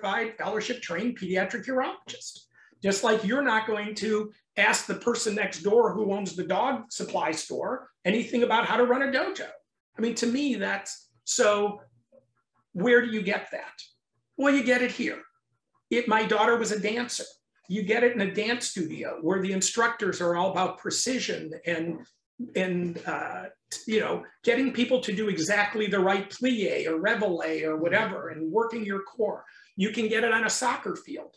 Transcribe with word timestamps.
certified 0.00 0.36
fellowship 0.38 0.82
trained 0.82 1.18
pediatric 1.18 1.66
urologist. 1.66 2.40
Just 2.82 3.04
like 3.04 3.24
you're 3.24 3.42
not 3.42 3.66
going 3.66 3.94
to 3.96 4.32
ask 4.56 4.86
the 4.86 4.94
person 4.94 5.34
next 5.34 5.62
door 5.62 5.92
who 5.92 6.12
owns 6.12 6.34
the 6.34 6.44
dog 6.44 6.90
supply 6.90 7.30
store 7.30 7.90
anything 8.04 8.42
about 8.42 8.66
how 8.66 8.76
to 8.76 8.84
run 8.84 9.02
a 9.02 9.06
dojo. 9.06 9.48
I 9.98 10.00
mean, 10.00 10.14
to 10.16 10.26
me, 10.26 10.54
that's 10.54 11.08
so 11.24 11.80
where 12.72 13.02
do 13.02 13.08
you 13.08 13.22
get 13.22 13.48
that? 13.52 13.74
Well, 14.36 14.54
you 14.54 14.62
get 14.62 14.82
it 14.82 14.92
here. 14.92 15.20
It, 15.90 16.08
my 16.08 16.24
daughter 16.24 16.56
was 16.56 16.72
a 16.72 16.80
dancer. 16.80 17.24
You 17.68 17.82
get 17.82 18.02
it 18.02 18.14
in 18.14 18.20
a 18.22 18.32
dance 18.32 18.68
studio 18.68 19.18
where 19.20 19.42
the 19.42 19.52
instructors 19.52 20.20
are 20.20 20.36
all 20.36 20.50
about 20.50 20.78
precision 20.78 21.52
and 21.66 21.98
and 22.56 22.98
uh, 23.06 23.44
you 23.86 24.00
know 24.00 24.22
getting 24.44 24.72
people 24.72 25.00
to 25.00 25.12
do 25.12 25.28
exactly 25.28 25.86
the 25.86 26.00
right 26.00 26.30
plie 26.30 26.86
or 26.86 26.98
reveille 26.98 27.42
or 27.64 27.76
whatever 27.76 28.30
and 28.30 28.50
working 28.50 28.84
your 28.84 29.02
core. 29.02 29.44
You 29.80 29.92
can 29.92 30.08
get 30.08 30.24
it 30.24 30.32
on 30.32 30.44
a 30.44 30.50
soccer 30.50 30.94
field 30.94 31.34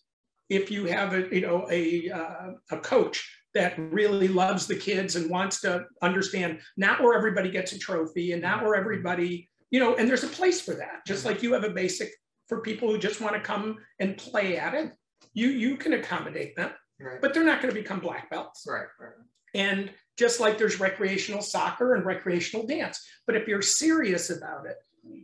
if 0.50 0.70
you 0.70 0.84
have 0.86 1.14
a 1.14 1.34
you 1.34 1.42
know 1.42 1.66
a 1.72 2.12
uh, 2.12 2.52
a 2.72 2.78
coach 2.80 3.18
that 3.54 3.74
really 3.78 4.28
loves 4.28 4.68
the 4.68 4.76
kids 4.76 5.16
and 5.16 5.30
wants 5.30 5.62
to 5.62 5.86
understand 6.02 6.60
not 6.76 7.02
where 7.02 7.18
everybody 7.18 7.50
gets 7.50 7.72
a 7.72 7.80
trophy 7.80 8.34
and 8.34 8.42
not 8.42 8.62
where 8.62 8.76
everybody 8.76 9.50
you 9.72 9.80
know 9.80 9.96
and 9.96 10.10
there's 10.10 10.26
a 10.26 10.36
place 10.40 10.60
for 10.60 10.74
that. 10.74 11.06
Just 11.08 11.26
like 11.26 11.42
you 11.42 11.54
have 11.54 11.64
a 11.64 11.70
basic 11.70 12.10
for 12.50 12.60
people 12.60 12.90
who 12.90 12.98
just 12.98 13.22
want 13.22 13.34
to 13.34 13.40
come 13.40 13.78
and 14.02 14.18
play 14.18 14.58
at 14.58 14.74
it 14.74 14.92
you 15.34 15.48
you 15.48 15.78
can 15.78 15.94
accommodate 15.94 16.54
them 16.58 16.72
right. 17.00 17.22
but 17.22 17.34
they're 17.34 17.46
not 17.46 17.62
going 17.62 17.74
to 17.74 17.82
become 17.82 18.02
black 18.02 18.30
belts. 18.30 18.66
Right, 18.68 18.88
right. 19.00 19.12
And 19.56 19.90
just 20.18 20.42
like 20.42 20.58
there's 20.58 20.82
recreational 20.82 21.42
soccer 21.42 21.96
and 21.96 22.06
recreational 22.06 22.68
dance 22.68 23.00
but 23.26 23.38
if 23.38 23.48
you're 23.48 23.62
serious 23.62 24.30
about 24.30 24.66
it 24.66 24.78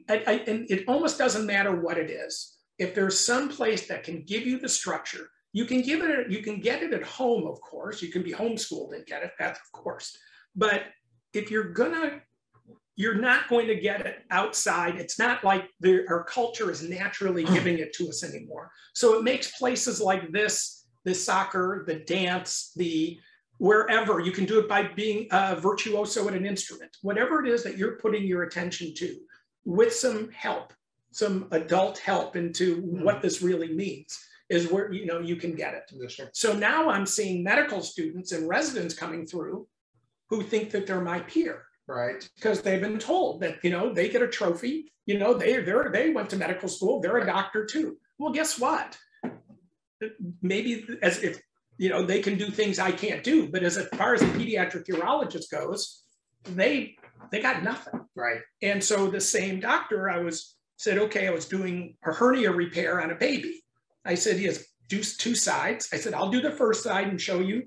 I, 0.10 0.32
I, 0.32 0.34
and 0.48 0.72
it 0.72 0.86
almost 0.88 1.18
doesn't 1.18 1.46
matter 1.46 1.82
what 1.82 1.98
it 1.98 2.10
is 2.10 2.56
if 2.80 2.96
there's 2.96 3.20
some 3.20 3.50
place 3.50 3.88
that 3.88 4.04
can 4.04 4.24
give 4.24 4.48
you 4.48 4.58
the 4.58 4.70
structure, 4.70 5.30
you 5.52 5.66
can 5.66 5.82
give 5.82 6.02
it, 6.02 6.32
you 6.32 6.42
can 6.42 6.60
get 6.62 6.82
it 6.82 6.94
at 6.94 7.04
home, 7.04 7.46
of 7.46 7.60
course. 7.62 8.02
You 8.02 8.10
can 8.10 8.24
be 8.24 8.32
homeschooled 8.32 8.96
and 8.96 9.06
get 9.06 9.24
it, 9.24 9.32
that's 9.38 9.60
of 9.60 9.72
course. 9.72 10.18
But 10.56 10.84
if 11.34 11.52
you're 11.52 11.72
gonna, 11.74 12.22
you're 12.96 13.20
not 13.20 13.48
going 13.50 13.68
to 13.68 13.76
get 13.76 14.06
it 14.06 14.18
outside. 14.30 14.96
It's 14.96 15.18
not 15.18 15.44
like 15.44 15.70
the, 15.80 16.06
our 16.10 16.24
culture 16.24 16.70
is 16.70 16.82
naturally 16.84 17.46
hmm. 17.46 17.54
giving 17.54 17.80
it 17.80 17.94
to 17.94 18.10
us 18.10 18.24
anymore. 18.24 18.72
So 18.94 19.18
it 19.18 19.24
makes 19.24 19.58
places 19.58 20.02
like 20.02 20.32
this, 20.32 20.86
the 21.06 21.16
soccer, 21.16 21.84
the 21.88 22.00
dance, 22.00 22.72
the 22.76 23.18
wherever 23.58 24.20
you 24.20 24.32
can 24.32 24.46
do 24.46 24.60
it 24.60 24.70
by 24.70 24.84
being 24.84 25.28
a 25.32 25.56
virtuoso 25.56 26.28
at 26.28 26.34
an 26.34 26.46
instrument, 26.46 26.96
whatever 27.02 27.44
it 27.44 27.50
is 27.50 27.64
that 27.64 27.78
you're 27.78 27.98
putting 27.98 28.24
your 28.24 28.44
attention 28.44 28.94
to 28.96 29.18
with 29.66 29.94
some 29.94 30.30
help 30.32 30.74
some 31.12 31.48
adult 31.52 31.98
help 31.98 32.36
into 32.36 32.78
mm-hmm. 32.78 33.04
what 33.04 33.22
this 33.22 33.42
really 33.42 33.74
means 33.74 34.18
is 34.50 34.72
where 34.72 34.92
you 34.92 35.06
know 35.06 35.20
you 35.20 35.36
can 35.36 35.56
get 35.56 35.74
it. 35.74 35.92
Yes. 35.92 36.20
So 36.34 36.54
now 36.54 36.90
I'm 36.90 37.06
seeing 37.06 37.44
medical 37.44 37.82
students 37.82 38.32
and 38.32 38.48
residents 38.48 38.94
coming 38.94 39.26
through 39.26 39.68
who 40.30 40.44
think 40.44 40.72
that 40.72 40.88
they're 40.88 41.02
my 41.02 41.20
peer. 41.22 41.66
Right. 41.88 42.28
Because 42.36 42.62
they've 42.62 42.82
been 42.82 43.00
told 43.00 43.42
that, 43.42 43.64
you 43.64 43.72
know, 43.72 43.92
they 43.92 44.10
get 44.10 44.22
a 44.22 44.28
trophy, 44.28 44.92
you 45.08 45.18
know, 45.18 45.34
they 45.34 45.60
they 45.60 45.74
they 45.92 46.10
went 46.12 46.30
to 46.30 46.38
medical 46.38 46.70
school, 46.70 47.02
they're 47.02 47.18
a 47.18 47.26
doctor 47.26 47.66
too. 47.66 47.98
Well, 48.20 48.32
guess 48.32 48.60
what? 48.60 48.98
Maybe 50.42 50.86
as 51.02 51.24
if 51.24 51.42
you 51.78 51.90
know 51.90 52.04
they 52.04 52.22
can 52.22 52.38
do 52.38 52.52
things 52.52 52.78
I 52.78 52.92
can't 52.92 53.24
do, 53.24 53.50
but 53.50 53.64
as 53.64 53.78
far 53.96 54.14
as 54.14 54.22
a 54.22 54.28
pediatric 54.28 54.86
urologist 54.86 55.50
goes, 55.52 56.04
they 56.44 56.96
they 57.32 57.42
got 57.42 57.64
nothing. 57.64 58.06
Right. 58.16 58.42
And 58.62 58.84
so 58.84 59.08
the 59.08 59.22
same 59.22 59.60
doctor 59.60 60.10
I 60.10 60.20
was 60.20 60.56
said, 60.80 60.98
okay, 60.98 61.28
I 61.28 61.32
was 61.32 61.46
doing 61.46 61.98
a 62.06 62.14
hernia 62.14 62.52
repair 62.52 63.02
on 63.02 63.12
a 63.12 63.16
baby. 63.16 63.62
I 64.06 64.16
said, 64.16 64.38
he 64.38 64.46
has 64.46 64.66
two 64.88 65.36
sides. 65.36 65.90
I 65.92 65.98
said, 65.98 66.14
I'll 66.14 66.32
do 66.32 66.40
the 66.40 66.52
first 66.52 66.84
side 66.84 67.08
and 67.08 67.20
show 67.20 67.42
you 67.42 67.64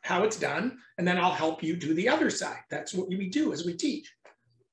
how 0.00 0.24
it's 0.24 0.38
done, 0.38 0.78
and 0.96 1.06
then 1.06 1.18
I'll 1.18 1.30
help 1.30 1.62
you 1.62 1.76
do 1.76 1.92
the 1.92 2.08
other 2.08 2.30
side. 2.30 2.60
That's 2.70 2.94
what 2.94 3.08
we 3.08 3.28
do 3.28 3.52
as 3.52 3.66
we 3.66 3.74
teach. 3.74 4.10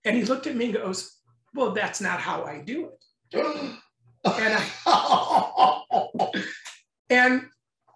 And 0.05 0.15
he 0.15 0.23
looked 0.23 0.47
at 0.47 0.55
me 0.55 0.65
and 0.65 0.73
goes, 0.73 1.17
well, 1.53 1.71
that's 1.71 1.99
not 1.99 2.21
how 2.21 2.45
I 2.45 2.61
do 2.61 2.91
it. 3.33 3.77
and 4.23 4.59
I, 4.85 5.81
and 7.09 7.45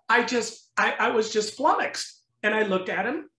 I 0.10 0.24
just, 0.24 0.72
I, 0.78 0.94
I 1.00 1.10
was 1.12 1.32
just 1.32 1.56
flummoxed. 1.56 2.22
And 2.44 2.54
I 2.54 2.64
looked 2.64 2.90
at 2.90 3.06
him 3.06 3.30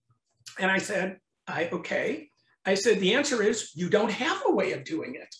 and 0.58 0.70
I 0.70 0.78
said, 0.78 1.18
I, 1.46 1.68
okay. 1.68 2.30
I 2.64 2.74
said, 2.74 2.98
the 2.98 3.14
answer 3.14 3.42
is 3.42 3.72
you 3.74 3.90
don't 3.90 4.10
have 4.10 4.42
a 4.46 4.52
way 4.52 4.72
of 4.72 4.84
doing 4.84 5.16
it. 5.16 5.34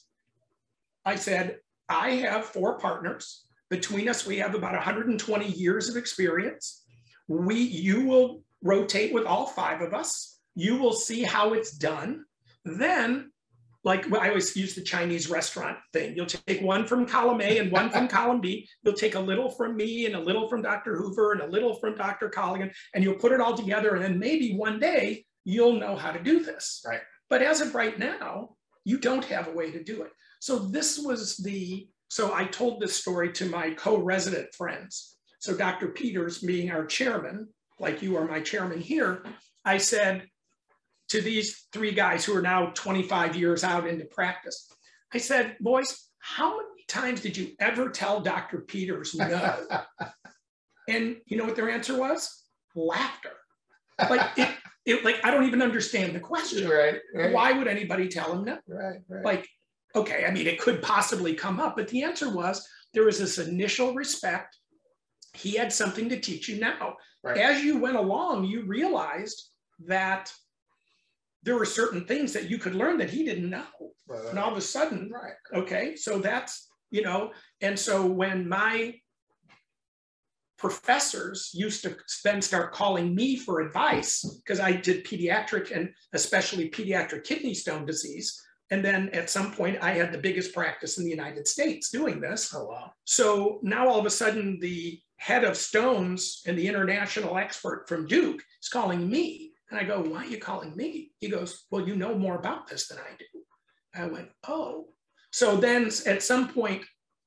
I 1.07 1.15
said, 1.15 1.59
I 1.89 2.11
have 2.11 2.47
four 2.47 2.79
partners. 2.79 3.45
Between 3.71 4.09
us, 4.09 4.27
we 4.27 4.39
have 4.39 4.55
about 4.55 4.75
120 4.75 5.47
years 5.47 5.89
of 5.89 5.97
experience. 5.97 6.85
We, 7.29 7.57
you 7.57 8.05
will 8.05 8.43
rotate 8.63 9.15
with 9.15 9.25
all 9.25 9.47
five 9.47 9.83
of 9.83 9.95
us. 9.95 10.39
You 10.57 10.77
will 10.77 10.93
see 10.93 11.23
how 11.23 11.53
it's 11.53 11.71
done. 11.77 12.25
Then, 12.65 13.31
like 13.85 14.13
I 14.13 14.29
always 14.31 14.57
use 14.57 14.75
the 14.75 14.83
Chinese 14.83 15.31
restaurant 15.31 15.79
thing. 15.93 16.17
You'll 16.17 16.27
take 16.27 16.61
one 16.61 16.89
from 16.89 17.07
column 17.07 17.41
A 17.41 17.59
and 17.59 17.71
one 17.71 17.91
from 17.91 18.09
column 18.19 18.41
B. 18.41 18.69
You'll 18.83 18.95
take 18.95 19.15
a 19.15 19.21
little 19.21 19.49
from 19.49 19.77
me 19.77 20.07
and 20.07 20.17
a 20.17 20.21
little 20.21 20.49
from 20.49 20.63
Dr. 20.63 20.97
Hoover 20.97 21.33
and 21.33 21.41
a 21.41 21.47
little 21.47 21.75
from 21.75 21.95
Dr. 21.95 22.29
Colligan, 22.29 22.73
and 22.95 23.05
you'll 23.05 23.15
put 23.15 23.31
it 23.31 23.41
all 23.41 23.57
together. 23.57 23.95
And 23.95 24.03
then 24.03 24.19
maybe 24.19 24.55
one 24.55 24.81
day 24.81 25.25
you'll 25.45 25.79
know 25.79 25.95
how 25.95 26.11
to 26.11 26.21
do 26.21 26.43
this. 26.43 26.83
Right. 26.85 27.01
But 27.31 27.43
as 27.43 27.61
of 27.61 27.77
right 27.77 27.97
now, 27.97 28.57
you 28.85 28.99
don't 28.99 29.25
have 29.27 29.47
a 29.47 29.53
way 29.53 29.71
to 29.71 29.83
do 29.83 30.03
it. 30.03 30.11
So 30.41 30.59
this 30.59 30.99
was 30.99 31.37
the, 31.39 31.89
so 32.09 32.35
I 32.35 32.45
told 32.45 32.81
this 32.81 32.97
story 32.97 33.33
to 33.33 33.47
my 33.47 33.71
co-resident 33.71 34.55
friends. 34.55 35.17
So 35.41 35.57
Dr. 35.57 35.89
Peters 35.89 36.39
being 36.39 36.71
our 36.71 36.87
chairman, 36.87 37.49
like 37.79 38.03
you 38.03 38.17
are 38.17 38.27
my 38.27 38.41
chairman 38.41 38.81
here, 38.81 39.25
I 39.65 39.79
said 39.79 40.27
to 41.09 41.21
these 41.21 41.67
three 41.73 41.93
guys 41.93 42.25
who 42.25 42.37
are 42.37 42.43
now 42.43 42.71
25 42.75 43.37
years 43.37 43.65
out 43.65 43.87
into 43.87 44.05
practice, 44.07 44.71
I 45.13 45.19
said, 45.19 45.57
boys, 45.61 46.09
how 46.19 46.57
many 46.57 46.85
times 46.89 47.21
did 47.21 47.37
you 47.37 47.53
ever 47.61 47.89
tell 47.91 48.21
Dr. 48.21 48.59
Peters 48.61 49.15
no? 49.15 49.67
and 50.89 51.17
you 51.27 51.37
know 51.37 51.45
what 51.45 51.57
their 51.57 51.71
answer 51.71 51.97
was? 51.97 52.45
Laughter. 52.75 53.31
Like 53.99 54.37
it, 54.37 54.49
it, 54.85 55.05
like 55.05 55.25
I 55.25 55.31
don't 55.31 55.45
even 55.45 55.63
understand 55.63 56.15
the 56.15 56.21
question. 56.21 56.69
Right, 56.69 56.99
right. 57.15 57.33
Why 57.33 57.53
would 57.53 57.67
anybody 57.67 58.09
tell 58.09 58.33
him 58.33 58.45
no? 58.45 58.59
Right, 58.69 58.99
right. 59.09 59.25
Like 59.25 59.49
okay, 59.97 60.25
I 60.27 60.31
mean, 60.31 60.47
it 60.47 60.61
could 60.61 60.83
possibly 60.83 61.35
come 61.35 61.59
up, 61.59 61.77
but 61.77 61.89
the 61.89 62.03
answer 62.03 62.33
was 62.33 62.67
there 62.95 63.05
was 63.05 63.19
this 63.19 63.39
initial 63.39 63.95
respect. 63.95 64.57
He 65.35 65.57
had 65.57 65.73
something 65.73 66.09
to 66.09 66.21
teach 66.21 66.49
you 66.49 66.61
now. 66.61 66.97
Right. 67.25 67.39
As 67.39 67.63
you 67.63 67.79
went 67.79 67.97
along, 67.97 68.45
you 68.45 68.63
realized 68.63 69.51
that 69.87 70.33
there 71.43 71.57
were 71.57 71.65
certain 71.65 72.05
things 72.05 72.33
that 72.33 72.51
you 72.51 72.59
could 72.59 72.75
learn 72.75 72.99
that 72.99 73.11
he 73.11 73.25
didn't 73.25 73.51
know. 73.51 73.65
Right. 74.09 74.27
And 74.27 74.39
all 74.39 74.51
of 74.51 74.57
a 74.57 74.63
sudden, 74.63 75.11
right. 75.13 75.35
okay, 75.55 75.97
so 75.97 76.19
that's, 76.19 76.69
you 76.91 77.03
know, 77.03 77.33
and 77.61 77.79
so 77.79 78.07
when 78.07 78.49
my 78.49 78.95
professors 80.59 81.51
used 81.53 81.83
to 81.83 81.97
then 82.25 82.41
start 82.41 82.73
calling 82.73 83.15
me 83.15 83.37
for 83.37 83.61
advice 83.61 84.25
because 84.45 84.59
I 84.59 84.73
did 84.73 85.05
pediatric 85.05 85.75
and 85.75 85.91
especially 86.13 86.71
pediatric 86.71 87.25
kidney 87.25 87.55
stone 87.55 87.85
disease. 87.85 88.41
And 88.71 88.85
then 88.85 89.11
at 89.11 89.31
some 89.31 89.53
point, 89.53 89.79
I 89.81 89.93
had 89.93 90.13
the 90.13 90.19
biggest 90.19 90.53
practice 90.53 90.99
in 90.99 91.05
the 91.05 91.11
United 91.11 91.47
States 91.47 91.91
doing 91.91 92.21
this. 92.21 92.53
Oh, 92.55 92.65
wow. 92.65 92.93
So 93.05 93.61
now 93.63 93.89
all 93.89 94.01
of 94.01 94.07
a 94.07 94.11
sudden, 94.11 94.59
the 94.61 95.01
head 95.19 95.45
of 95.45 95.57
stones 95.57 96.43
and 96.47 96.59
the 96.59 96.67
international 96.67 97.39
expert 97.39 97.89
from 97.89 98.07
Duke 98.07 98.43
is 98.63 98.69
calling 98.69 99.09
me. 99.09 99.53
And 99.71 99.79
I 99.79 99.85
go, 99.85 100.01
Why 100.01 100.25
are 100.25 100.27
you 100.27 100.39
calling 100.39 100.77
me? 100.77 101.13
He 101.19 101.29
goes, 101.29 101.67
Well, 101.71 101.87
you 101.87 101.97
know 101.97 102.17
more 102.17 102.37
about 102.37 102.69
this 102.69 102.89
than 102.89 102.99
I 102.99 103.17
do. 103.19 103.41
I 103.95 104.07
went, 104.07 104.29
Oh. 104.49 104.89
So 105.31 105.57
then 105.57 105.91
at 106.07 106.23
some 106.23 106.49
point, 106.49 106.85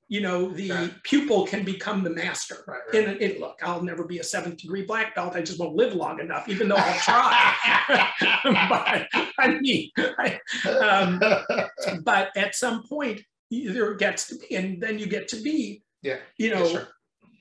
you 0.09 0.21
know, 0.21 0.49
the 0.49 0.71
right. 0.71 1.03
pupil 1.03 1.45
can 1.45 1.63
become 1.63 2.03
the 2.03 2.09
master. 2.09 2.63
Right, 2.67 2.79
right. 2.91 3.07
And, 3.07 3.21
and, 3.21 3.39
look, 3.39 3.59
I'll 3.61 3.83
never 3.83 4.03
be 4.03 4.17
a 4.17 4.23
seventh 4.23 4.57
degree 4.57 4.83
black 4.83 5.13
belt. 5.13 5.35
I 5.35 5.41
just 5.41 5.59
won't 5.59 5.75
live 5.75 5.93
long 5.93 6.19
enough, 6.19 6.49
even 6.49 6.67
though 6.67 6.77
I'll 6.77 6.99
try. 6.99 8.07
but 8.69 9.07
I 9.37 9.59
mean, 9.59 9.91
I, 9.97 10.39
um, 10.67 11.21
but 12.03 12.35
at 12.35 12.55
some 12.55 12.83
point, 12.83 13.21
there 13.51 13.93
gets 13.93 14.27
to 14.27 14.35
be, 14.35 14.55
and 14.55 14.81
then 14.81 14.97
you 14.97 15.05
get 15.05 15.27
to 15.29 15.41
be, 15.41 15.83
yeah, 16.01 16.17
you 16.37 16.53
know, 16.55 16.67
sure. 16.67 16.87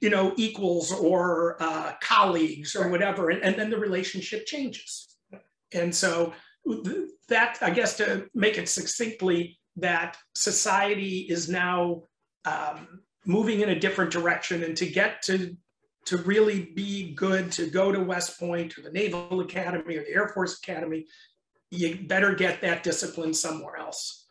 you 0.02 0.10
know, 0.10 0.34
equals 0.36 0.92
or 0.92 1.56
uh, 1.60 1.94
colleagues 2.02 2.76
or 2.76 2.90
whatever, 2.90 3.30
and, 3.30 3.42
and 3.42 3.56
then 3.56 3.70
the 3.70 3.78
relationship 3.78 4.44
changes. 4.44 5.16
And 5.72 5.94
so 5.94 6.34
that, 7.28 7.58
I 7.62 7.70
guess, 7.70 7.96
to 7.96 8.26
make 8.34 8.58
it 8.58 8.68
succinctly, 8.68 9.58
that 9.76 10.16
society 10.34 11.26
is 11.30 11.48
now 11.48 12.02
um, 12.48 13.02
moving 13.26 13.60
in 13.60 13.70
a 13.70 13.78
different 13.78 14.10
direction 14.10 14.62
and 14.62 14.76
to 14.76 14.86
get 14.86 15.22
to 15.22 15.56
to 16.06 16.16
really 16.18 16.72
be 16.74 17.12
good 17.14 17.52
to 17.52 17.68
go 17.68 17.92
to 17.92 18.00
West 18.00 18.40
Point 18.40 18.78
or 18.78 18.82
the 18.82 18.90
Naval 18.90 19.40
Academy 19.40 19.96
or 19.96 20.04
the 20.04 20.14
Air 20.14 20.28
Force 20.28 20.58
Academy, 20.58 21.04
you 21.70 22.06
better 22.06 22.34
get 22.34 22.62
that 22.62 22.82
discipline 22.82 23.34
somewhere 23.34 23.76
else. 23.76 24.26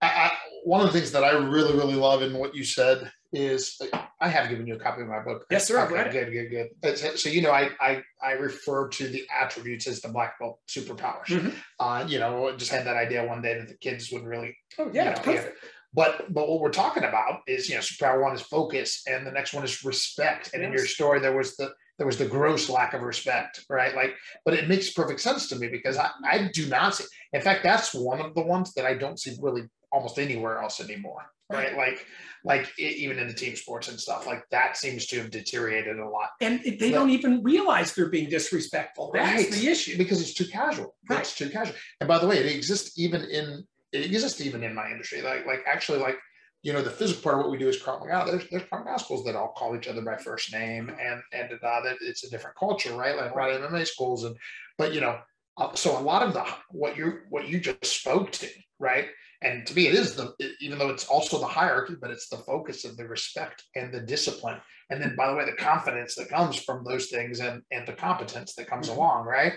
I, 0.00 0.06
I, 0.06 0.30
one 0.62 0.80
of 0.80 0.86
the 0.86 0.92
things 0.96 1.10
that 1.12 1.24
I 1.24 1.32
really, 1.32 1.72
really 1.72 1.94
love 1.94 2.22
in 2.22 2.34
what 2.34 2.54
you 2.54 2.62
said 2.62 3.10
is 3.32 3.80
I 4.20 4.28
have 4.28 4.48
given 4.48 4.66
you 4.66 4.76
a 4.76 4.78
copy 4.78 5.02
of 5.02 5.08
my 5.08 5.22
book. 5.24 5.46
Yes, 5.50 5.66
sir. 5.66 5.80
Okay, 5.80 6.10
good, 6.10 6.50
good, 6.50 6.68
good. 6.82 7.18
So 7.18 7.28
you 7.28 7.42
know, 7.42 7.50
I 7.50 7.70
I 7.80 8.02
I 8.22 8.32
refer 8.32 8.88
to 8.88 9.08
the 9.08 9.24
attributes 9.34 9.86
as 9.86 10.00
the 10.00 10.08
black 10.08 10.38
belt 10.38 10.60
superpowers. 10.68 11.26
Mhm. 11.26 11.54
Uh, 11.80 12.04
you 12.06 12.18
know, 12.18 12.54
just 12.56 12.70
had 12.70 12.86
that 12.86 12.96
idea 12.96 13.26
one 13.26 13.42
day 13.42 13.58
that 13.58 13.68
the 13.68 13.76
kids 13.76 14.12
would 14.12 14.24
really 14.24 14.56
Oh, 14.78 14.90
yeah, 14.92 15.04
you 15.04 15.10
know, 15.10 15.22
perfect. 15.22 15.64
But 15.96 16.32
but 16.32 16.48
what 16.48 16.60
we're 16.60 16.70
talking 16.70 17.04
about 17.04 17.40
is 17.48 17.68
you 17.68 17.74
know 17.74 17.80
superpower 17.80 18.22
one 18.22 18.34
is 18.34 18.42
focus, 18.42 19.02
and 19.08 19.26
the 19.26 19.32
next 19.32 19.54
one 19.54 19.64
is 19.64 19.82
respect. 19.84 20.50
And 20.54 20.62
in 20.62 20.70
your 20.72 20.86
story, 20.86 21.18
there 21.20 21.36
was 21.36 21.56
the 21.56 21.72
there 21.98 22.06
was 22.06 22.18
the 22.18 22.26
gross 22.26 22.68
lack 22.68 22.92
of 22.92 23.00
respect, 23.00 23.64
right? 23.70 23.94
Like, 23.96 24.14
but 24.44 24.52
it 24.54 24.68
makes 24.68 24.92
perfect 24.92 25.20
sense 25.20 25.48
to 25.48 25.56
me 25.56 25.68
because 25.68 25.96
I, 25.96 26.10
I 26.24 26.50
do 26.52 26.66
not 26.68 26.94
see. 26.94 27.04
In 27.32 27.40
fact, 27.40 27.62
that's 27.64 27.94
one 27.94 28.20
of 28.20 28.34
the 28.34 28.42
ones 28.42 28.74
that 28.74 28.84
I 28.84 28.94
don't 28.94 29.18
see 29.18 29.34
really 29.40 29.62
almost 29.90 30.18
anywhere 30.18 30.58
else 30.60 30.80
anymore, 30.80 31.22
right? 31.50 31.74
Like 31.76 32.04
like 32.44 32.70
e- 32.78 32.96
even 33.04 33.18
in 33.18 33.26
the 33.28 33.32
team 33.34 33.56
sports 33.56 33.88
and 33.88 33.98
stuff, 33.98 34.26
like 34.26 34.44
that 34.50 34.76
seems 34.76 35.06
to 35.06 35.16
have 35.20 35.30
deteriorated 35.30 35.98
a 35.98 36.06
lot 36.08 36.28
And 36.42 36.60
they 36.62 36.90
But- 36.90 36.90
don't 36.98 37.10
even 37.10 37.42
realize 37.42 37.94
they're 37.94 38.10
being 38.10 38.28
disrespectful. 38.28 39.12
That's 39.14 39.44
Right. 39.44 39.50
the 39.52 39.66
issue. 39.66 39.96
because 39.96 40.20
it's 40.20 40.34
too 40.34 40.46
casual. 40.46 40.94
Right. 41.08 41.20
It's 41.20 41.34
too 41.34 41.48
casual. 41.48 41.74
And 42.00 42.06
by 42.06 42.18
the 42.18 42.26
way, 42.28 42.36
it 42.38 42.54
exists 42.54 42.98
even 42.98 43.22
in 43.22 43.66
it 43.96 44.04
exists 44.06 44.40
even 44.40 44.62
in 44.62 44.74
my 44.74 44.90
industry. 44.90 45.22
Like 45.22 45.46
like 45.46 45.64
actually 45.66 45.98
like 45.98 46.18
you 46.62 46.72
know 46.72 46.82
the 46.82 46.90
physical 46.90 47.22
part 47.22 47.36
of 47.36 47.42
what 47.42 47.50
we 47.50 47.58
do 47.58 47.68
is 47.68 47.80
Krav 47.82 48.00
Maga. 48.00 48.30
There's 48.30 48.48
there's 48.50 48.62
Krav 48.64 48.84
Maga 48.84 48.98
schools 48.98 49.24
that 49.24 49.36
all 49.36 49.52
call 49.56 49.76
each 49.76 49.88
other 49.88 50.02
by 50.02 50.16
first 50.16 50.52
name 50.52 50.88
and 51.00 51.22
and 51.32 51.52
uh, 51.52 51.80
that 51.82 51.96
it's 52.00 52.24
a 52.24 52.30
different 52.30 52.56
culture, 52.56 52.94
right? 52.94 53.16
Like 53.16 53.34
right 53.34 53.60
MMA 53.60 53.86
schools 53.86 54.24
and 54.24 54.36
but 54.78 54.92
you 54.94 55.00
know 55.00 55.18
uh, 55.58 55.74
so 55.74 55.98
a 55.98 56.00
lot 56.00 56.22
of 56.22 56.34
the 56.34 56.44
what 56.70 56.96
you 56.96 57.20
what 57.30 57.48
you 57.48 57.60
just 57.60 57.84
spoke 57.84 58.30
to, 58.32 58.48
right? 58.78 59.06
And 59.42 59.66
to 59.66 59.74
me, 59.74 59.86
it 59.86 59.94
is 59.94 60.14
the 60.14 60.34
it- 60.38 60.56
even 60.60 60.78
though 60.78 60.90
it's 60.90 61.06
also 61.06 61.38
the 61.38 61.46
hierarchy, 61.46 61.94
but 62.00 62.10
it's 62.10 62.28
the 62.28 62.38
focus 62.38 62.84
of 62.84 62.96
the 62.96 63.06
respect 63.06 63.62
and 63.74 63.92
the 63.92 64.00
discipline. 64.00 64.60
And 64.90 65.02
then, 65.02 65.14
by 65.16 65.28
the 65.30 65.36
way, 65.36 65.44
the 65.44 65.52
confidence 65.56 66.14
that 66.14 66.28
comes 66.28 66.56
from 66.62 66.84
those 66.84 67.06
things 67.08 67.40
and 67.40 67.62
and 67.70 67.86
the 67.86 67.92
competence 67.92 68.54
that 68.54 68.68
comes 68.68 68.88
Mhm. 68.88 68.96
along, 68.96 69.26
right? 69.26 69.54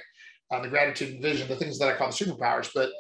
Uh, 0.52 0.62
the 0.62 0.70
gratitude 0.70 1.14
and 1.14 1.22
vision, 1.22 1.48
the 1.48 1.56
things 1.56 1.78
that 1.80 1.90
I 1.90 1.96
call 1.98 2.10
the 2.12 2.26
superpowers, 2.26 2.72
but 2.74 2.92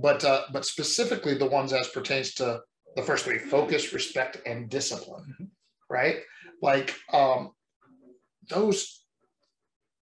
but 0.00 0.24
uh, 0.24 0.42
but 0.52 0.64
specifically 0.64 1.34
the 1.36 1.46
ones 1.46 1.72
as 1.72 1.88
pertains 1.88 2.34
to 2.34 2.60
the 2.96 3.02
first 3.02 3.24
three: 3.24 3.38
focus, 3.38 3.92
respect, 3.92 4.38
and 4.46 4.68
discipline. 4.70 5.34
Mhm. 5.40 5.48
Right? 5.90 6.16
Like 6.62 6.94
um, 7.12 7.52
those. 8.48 9.04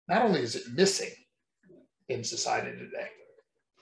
Not 0.08 0.22
only 0.22 0.40
is 0.42 0.54
it 0.54 0.64
missing 0.74 1.10
in 2.10 2.22
society 2.24 2.72
today, 2.76 3.08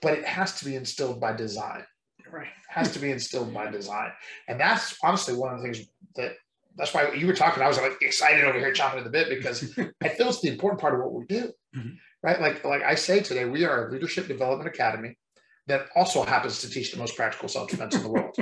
but 0.01 0.13
it 0.17 0.25
has 0.25 0.57
to 0.59 0.65
be 0.65 0.75
instilled 0.75 1.19
by 1.19 1.33
design 1.33 1.83
Right. 2.31 2.47
has 2.69 2.93
to 2.93 2.99
be 2.99 3.11
instilled 3.11 3.53
by 3.53 3.69
design. 3.69 4.11
And 4.47 4.57
that's 4.57 4.95
honestly 5.03 5.35
one 5.35 5.53
of 5.53 5.59
the 5.59 5.63
things 5.63 5.85
that 6.15 6.31
that's 6.77 6.93
why 6.93 7.11
you 7.11 7.27
were 7.27 7.33
talking. 7.35 7.61
I 7.61 7.67
was 7.67 7.77
like 7.77 8.01
excited 8.01 8.45
over 8.45 8.57
here 8.57 8.71
chomping 8.73 8.99
at 8.99 9.03
the 9.03 9.09
bit 9.09 9.27
because 9.29 9.77
I 10.01 10.09
feel 10.09 10.29
it's 10.29 10.41
the 10.41 10.47
important 10.47 10.79
part 10.79 10.93
of 10.95 11.01
what 11.01 11.13
we 11.13 11.25
do. 11.25 11.51
Mhm. 11.75 11.97
Right. 12.23 12.39
Like 12.39 12.63
like 12.63 12.83
I 12.83 12.95
say 12.95 13.19
today, 13.19 13.43
we 13.45 13.65
are 13.65 13.87
a 13.89 13.91
leadership 13.91 14.27
development 14.27 14.69
academy 14.73 15.17
that 15.67 15.87
also 15.95 16.23
happens 16.23 16.59
to 16.61 16.69
teach 16.69 16.91
the 16.91 16.97
most 16.97 17.15
practical 17.15 17.47
self-defense 17.47 17.95
in 17.95 18.03
the 18.03 18.09
world. 18.09 18.35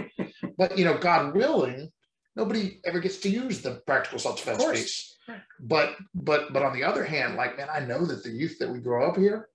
but 0.57 0.77
you 0.77 0.85
know, 0.85 0.97
God 0.97 1.35
willing, 1.35 1.91
nobody 2.35 2.79
ever 2.85 2.99
gets 2.99 3.17
to 3.19 3.29
use 3.29 3.61
the 3.61 3.81
practical 3.85 4.19
self-defense 4.19 4.63
piece. 4.65 5.17
Right. 5.27 5.41
But 5.59 5.95
but 6.15 6.51
but 6.53 6.63
on 6.63 6.73
the 6.73 6.83
other 6.83 7.03
hand, 7.03 7.35
like 7.35 7.57
man, 7.57 7.67
I 7.71 7.79
know 7.81 8.05
that 8.05 8.23
the 8.23 8.31
youth 8.31 8.57
that 8.59 8.69
we 8.69 8.79
grow 8.79 9.07
up 9.09 9.17
here 9.17 9.49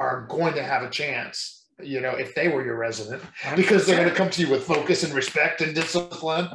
are 0.00 0.26
going 0.28 0.54
to 0.54 0.62
have 0.62 0.82
a 0.82 0.90
chance, 0.90 1.66
you 1.80 2.00
know, 2.00 2.10
if 2.10 2.34
they 2.34 2.48
were 2.48 2.64
your 2.64 2.76
resident, 2.76 3.22
because 3.56 3.86
they're 3.86 3.96
going 3.96 4.08
to 4.08 4.14
come 4.14 4.30
to 4.30 4.42
you 4.42 4.50
with 4.50 4.64
focus 4.64 5.04
and 5.04 5.12
respect 5.14 5.60
and 5.60 5.74
discipline. 5.74 6.48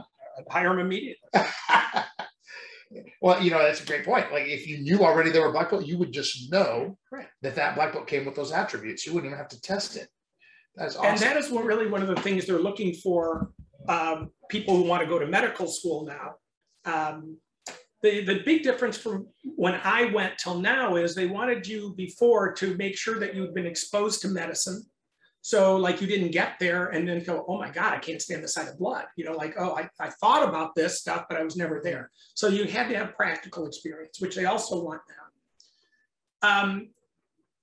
hire 0.50 0.70
them 0.70 0.80
immediately. 0.80 1.16
well, 3.22 3.42
you 3.42 3.52
know, 3.52 3.60
that's 3.60 3.82
a 3.82 3.86
great 3.86 4.06
point. 4.06 4.32
Like 4.32 4.48
if 4.48 4.68
you 4.68 4.80
knew 4.80 5.00
already 5.04 5.30
they 5.30 5.40
were 5.40 5.52
black 5.52 5.70
belt, 5.70 5.86
you 5.86 5.98
would 5.98 6.12
just 6.12 6.52
know 6.52 6.98
Right. 7.12 7.28
that 7.42 7.56
that 7.56 7.76
black 7.76 7.94
belt 7.94 8.08
came 8.08 8.26
with 8.26 8.36
those 8.36 8.52
attributes. 8.52 9.06
You 9.06 9.14
wouldn't 9.14 9.32
even 9.32 9.38
have 9.38 9.50
to 9.50 9.62
test 9.62 9.96
it. 9.96 10.10
That's 10.78 10.96
awesome. 10.96 11.12
And 11.12 11.20
that 11.20 11.38
is 11.38 11.50
what 11.50 11.66
really 11.66 11.88
one 11.88 12.02
of 12.02 12.08
the 12.08 12.22
things 12.22 12.46
they're 12.46 12.60
looking 12.60 12.94
for 12.94 13.52
um, 13.90 14.32
people 14.50 14.76
who 14.76 14.84
want 14.84 15.02
to 15.02 15.10
go 15.10 15.18
to 15.20 15.26
medical 15.26 15.68
school 15.68 16.06
now. 16.06 16.36
Um, 16.86 17.38
the, 18.04 18.24
the 18.24 18.42
big 18.46 18.62
difference 18.64 18.96
from 18.96 19.28
when 19.44 19.80
I 19.84 20.06
went 20.14 20.38
till 20.38 20.60
now 20.60 20.96
is 20.96 21.16
they 21.16 21.26
wanted 21.26 21.68
you 21.68 21.96
before 21.98 22.54
to 22.54 22.78
make 22.78 22.96
sure 22.96 23.20
that 23.20 23.34
you've 23.36 23.56
been 23.56 23.66
exposed 23.66 24.22
to 24.22 24.28
medicine. 24.28 24.86
So 25.42 25.78
like 25.78 26.00
you 26.02 26.08
didn't 26.08 26.32
get 26.32 26.56
there 26.60 26.88
and 26.88 27.08
then 27.08 27.24
go, 27.24 27.44
oh 27.48 27.58
my 27.58 27.72
God, 27.72 27.94
I 27.94 28.00
can't 28.00 28.22
stand 28.22 28.44
the 28.44 28.48
sight 28.48 28.68
of 28.68 28.78
blood. 28.78 29.06
You 29.16 29.26
know, 29.26 29.34
like, 29.34 29.56
oh, 29.58 29.76
I, 29.76 29.90
I 30.00 30.10
thought 30.10 30.48
about 30.48 30.76
this 30.76 31.00
stuff, 31.00 31.26
but 31.28 31.40
I 31.40 31.44
was 31.44 31.56
never 31.56 31.82
there. 31.84 32.12
So 32.36 32.50
you 32.50 32.66
had 32.66 32.90
to 32.90 32.98
have 32.98 33.16
practical 33.16 33.66
experience, 33.66 34.20
which 34.20 34.36
they 34.36 34.46
also 34.46 34.84
want 34.84 35.02
now. 35.10 36.62
Um, 36.62 36.90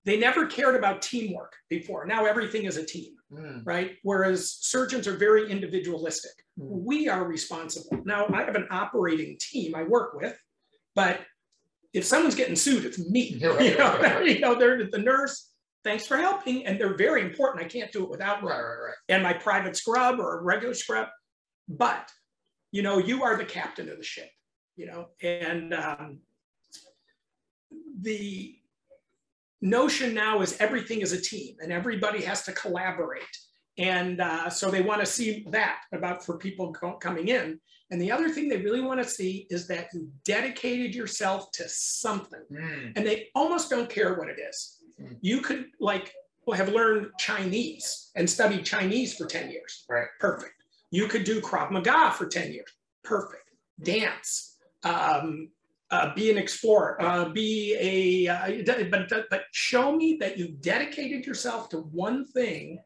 they 0.04 0.18
never 0.18 0.46
cared 0.46 0.76
about 0.76 1.02
teamwork 1.02 1.54
before. 1.70 2.06
Now 2.06 2.26
everything 2.26 2.64
is 2.64 2.76
a 2.76 2.84
team 2.84 3.14
Mm, 3.34 3.62
right? 3.64 3.96
Whereas 4.02 4.58
surgeons 4.60 5.08
are 5.08 5.16
very 5.16 5.50
individualistic. 5.50 6.32
Mm. 6.58 6.84
We 6.84 7.08
are 7.08 7.24
responsible. 7.24 8.02
Now, 8.04 8.26
I 8.32 8.42
have 8.44 8.54
an 8.54 8.68
operating 8.70 9.36
team 9.40 9.74
I 9.74 9.82
work 9.82 10.14
with, 10.14 10.36
but 10.94 11.20
if 11.92 12.04
someone's 12.04 12.34
getting 12.34 12.56
sued, 12.56 12.84
it's 12.84 12.98
me. 12.98 13.40
Right, 13.42 13.72
you 13.72 13.78
know, 13.78 13.98
right, 13.98 14.14
right, 14.14 14.26
you 14.36 14.40
know, 14.40 14.54
they're 14.54 14.88
the 14.90 14.98
nurse. 14.98 15.50
Thanks 15.82 16.06
for 16.06 16.16
helping, 16.16 16.64
and 16.64 16.80
they're 16.80 16.96
very 16.96 17.22
important. 17.22 17.64
I 17.64 17.68
can't 17.68 17.92
do 17.92 18.04
it 18.04 18.10
without 18.10 18.40
them. 18.40 18.48
right, 18.48 18.60
right, 18.60 18.84
right. 18.86 18.94
And 19.08 19.22
my 19.22 19.34
private 19.34 19.76
scrub 19.76 20.18
or 20.18 20.38
a 20.38 20.42
regular 20.42 20.74
scrub, 20.74 21.08
but 21.68 22.10
you 22.72 22.82
know, 22.82 22.98
you 22.98 23.22
are 23.22 23.36
the 23.36 23.44
captain 23.44 23.88
of 23.88 23.98
the 23.98 24.02
ship. 24.02 24.30
You 24.76 24.86
know, 24.86 25.08
and 25.22 25.74
um, 25.74 26.18
the 28.00 28.56
notion 29.64 30.14
now 30.14 30.42
is 30.42 30.56
everything 30.60 31.00
is 31.00 31.12
a 31.12 31.20
team 31.20 31.56
and 31.60 31.72
everybody 31.72 32.22
has 32.22 32.42
to 32.44 32.52
collaborate. 32.52 33.22
And 33.78 34.20
uh, 34.20 34.50
so 34.50 34.70
they 34.70 34.82
want 34.82 35.00
to 35.00 35.06
see 35.06 35.44
that 35.50 35.78
about 35.92 36.24
for 36.24 36.38
people 36.38 36.72
co- 36.72 36.98
coming 36.98 37.28
in. 37.28 37.58
And 37.90 38.00
the 38.00 38.12
other 38.12 38.28
thing 38.28 38.48
they 38.48 38.58
really 38.58 38.80
want 38.80 39.02
to 39.02 39.08
see 39.08 39.46
is 39.50 39.66
that 39.68 39.88
you 39.92 40.08
dedicated 40.24 40.94
yourself 40.94 41.50
to 41.52 41.64
something 41.68 42.42
Mm, 42.52 42.92
and 42.94 43.06
they 43.06 43.28
almost 43.34 43.70
don't 43.70 43.90
care 43.90 44.14
what 44.14 44.28
it 44.28 44.38
is. 44.38 44.78
Hmm. 44.98 45.14
You 45.20 45.40
could 45.40 45.66
like 45.80 46.12
have 46.54 46.68
learned 46.68 47.08
Chinese 47.18 48.10
and 48.16 48.28
studied 48.28 48.64
Chinese 48.64 49.14
for 49.16 49.26
10 49.26 49.50
years. 49.50 49.84
Right. 49.88 50.08
Perfect. 50.20 50.52
You 50.90 51.08
could 51.08 51.24
do 51.24 51.40
Krav 51.40 51.70
Maga 51.70 52.12
for 52.12 52.26
10 52.26 52.52
years. 52.52 52.68
Perfect. 53.02 53.50
Dance. 53.82 54.56
Um, 54.84 55.48
uh, 55.94 56.14
be 56.14 56.30
an 56.30 56.38
explorer. 56.38 57.00
Uh, 57.00 57.28
be 57.28 57.76
a, 57.78 58.32
uh, 58.32 58.84
but, 58.90 59.08
but 59.30 59.42
show 59.52 59.94
me 59.94 60.16
that 60.20 60.36
you 60.36 60.48
dedicated 60.60 61.24
yourself 61.24 61.68
to 61.68 61.78
one 61.78 62.26
thing 62.26 62.80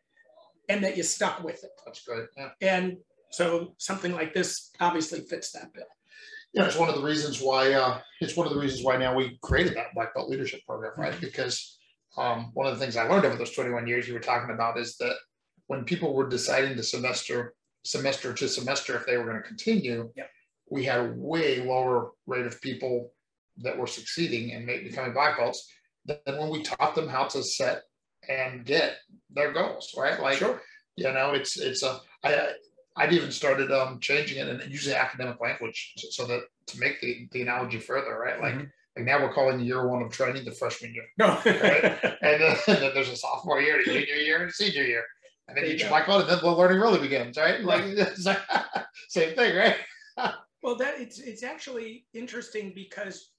and 0.68 0.84
that 0.84 0.96
you 0.96 1.02
stuck 1.02 1.42
with 1.42 1.64
it. 1.64 1.70
that's 1.84 2.04
good. 2.04 2.26
Yeah. 2.36 2.50
And 2.60 2.98
so 3.30 3.74
something 3.78 4.12
like 4.12 4.34
this 4.34 4.70
obviously 4.80 5.20
fits 5.20 5.52
that 5.52 5.72
bill. 5.72 5.84
Yeah, 6.52 6.64
it's 6.64 6.76
one 6.76 6.88
of 6.88 6.94
the 6.94 7.02
reasons 7.02 7.40
why 7.40 7.72
uh, 7.72 8.00
it's 8.20 8.36
one 8.36 8.46
of 8.46 8.52
the 8.54 8.58
reasons 8.58 8.84
why 8.84 8.96
now 8.96 9.14
we 9.14 9.38
created 9.42 9.74
that 9.76 9.94
black 9.94 10.14
belt 10.14 10.28
leadership 10.28 10.60
program, 10.66 10.92
right? 10.96 11.12
Mm-hmm. 11.12 11.20
Because 11.24 11.78
um, 12.16 12.50
one 12.54 12.66
of 12.66 12.74
the 12.74 12.80
things 12.80 12.96
I 12.96 13.06
learned 13.06 13.26
over 13.26 13.36
those 13.36 13.52
21 13.52 13.86
years 13.86 14.08
you 14.08 14.14
were 14.14 14.20
talking 14.20 14.54
about 14.54 14.78
is 14.78 14.96
that 14.96 15.14
when 15.66 15.84
people 15.84 16.14
were 16.14 16.28
deciding 16.28 16.76
to 16.76 16.82
semester 16.82 17.54
semester 17.84 18.34
to 18.34 18.48
semester 18.48 18.96
if 18.96 19.06
they 19.06 19.16
were 19.16 19.24
going 19.24 19.36
to 19.36 19.42
continue, 19.42 20.10
Yep. 20.16 20.30
We 20.70 20.84
had 20.84 21.00
a 21.00 21.12
way 21.16 21.62
lower 21.64 22.10
rate 22.26 22.46
of 22.46 22.60
people 22.60 23.12
that 23.58 23.76
were 23.76 23.86
succeeding 23.86 24.52
and 24.52 24.66
becoming 24.66 25.12
black 25.12 25.36
belts 25.38 25.68
than 26.06 26.18
when 26.38 26.50
we 26.50 26.62
taught 26.62 26.94
them 26.94 27.08
how 27.08 27.24
to 27.24 27.42
set 27.42 27.82
and 28.28 28.64
get 28.64 28.96
their 29.30 29.52
goals, 29.52 29.94
right? 29.96 30.20
Like 30.20 30.38
sure. 30.38 30.60
you 30.96 31.10
know 31.12 31.32
it's 31.32 31.56
it's 31.58 31.82
a 31.82 32.00
i 32.24 32.48
i've 32.96 33.12
even 33.12 33.30
started 33.30 33.70
um 33.70 34.00
changing 34.00 34.38
it 34.38 34.48
and 34.48 34.72
using 34.72 34.94
academic 34.94 35.40
language 35.40 35.94
so, 36.10 36.26
that 36.26 36.42
to 36.66 36.80
make 36.80 37.00
the 37.00 37.28
the 37.32 37.42
analogy 37.42 37.78
further 37.78 38.18
right 38.18 38.40
like 38.40 38.54
Mhm. 38.54 38.70
like 38.96 39.04
now 39.06 39.22
we're 39.22 39.32
calling 39.32 39.60
year 39.60 39.86
one 39.86 40.02
of 40.02 40.10
training 40.10 40.44
the 40.44 40.50
freshman 40.50 40.92
year 40.92 41.04
No. 41.16 41.38
and 41.44 41.60
then, 42.42 42.56
and 42.66 42.78
then 42.82 42.90
there's 42.94 43.08
a 43.10 43.16
sophomore 43.16 43.60
year 43.60 43.78
a 43.80 43.84
junior 43.84 44.14
year 44.26 44.40
and 44.42 44.50
a 44.50 44.52
senior 44.52 44.82
year 44.82 45.04
and 45.46 45.56
then 45.56 45.64
you 45.64 45.70
each 45.72 45.86
black 45.88 46.06
belt 46.08 46.22
and 46.22 46.30
then 46.30 46.40
the 46.42 46.50
learning 46.50 46.80
really 46.80 46.98
begins 46.98 47.36
right 47.38 47.62
like 47.62 47.84
like, 48.24 48.40
same 49.08 49.36
thing 49.36 49.54
right 49.56 49.76
Well, 50.62 50.76
that 50.76 51.00
it's 51.00 51.18
it's 51.20 51.42
actually 51.42 52.06
interesting 52.14 52.72
because 52.74 53.30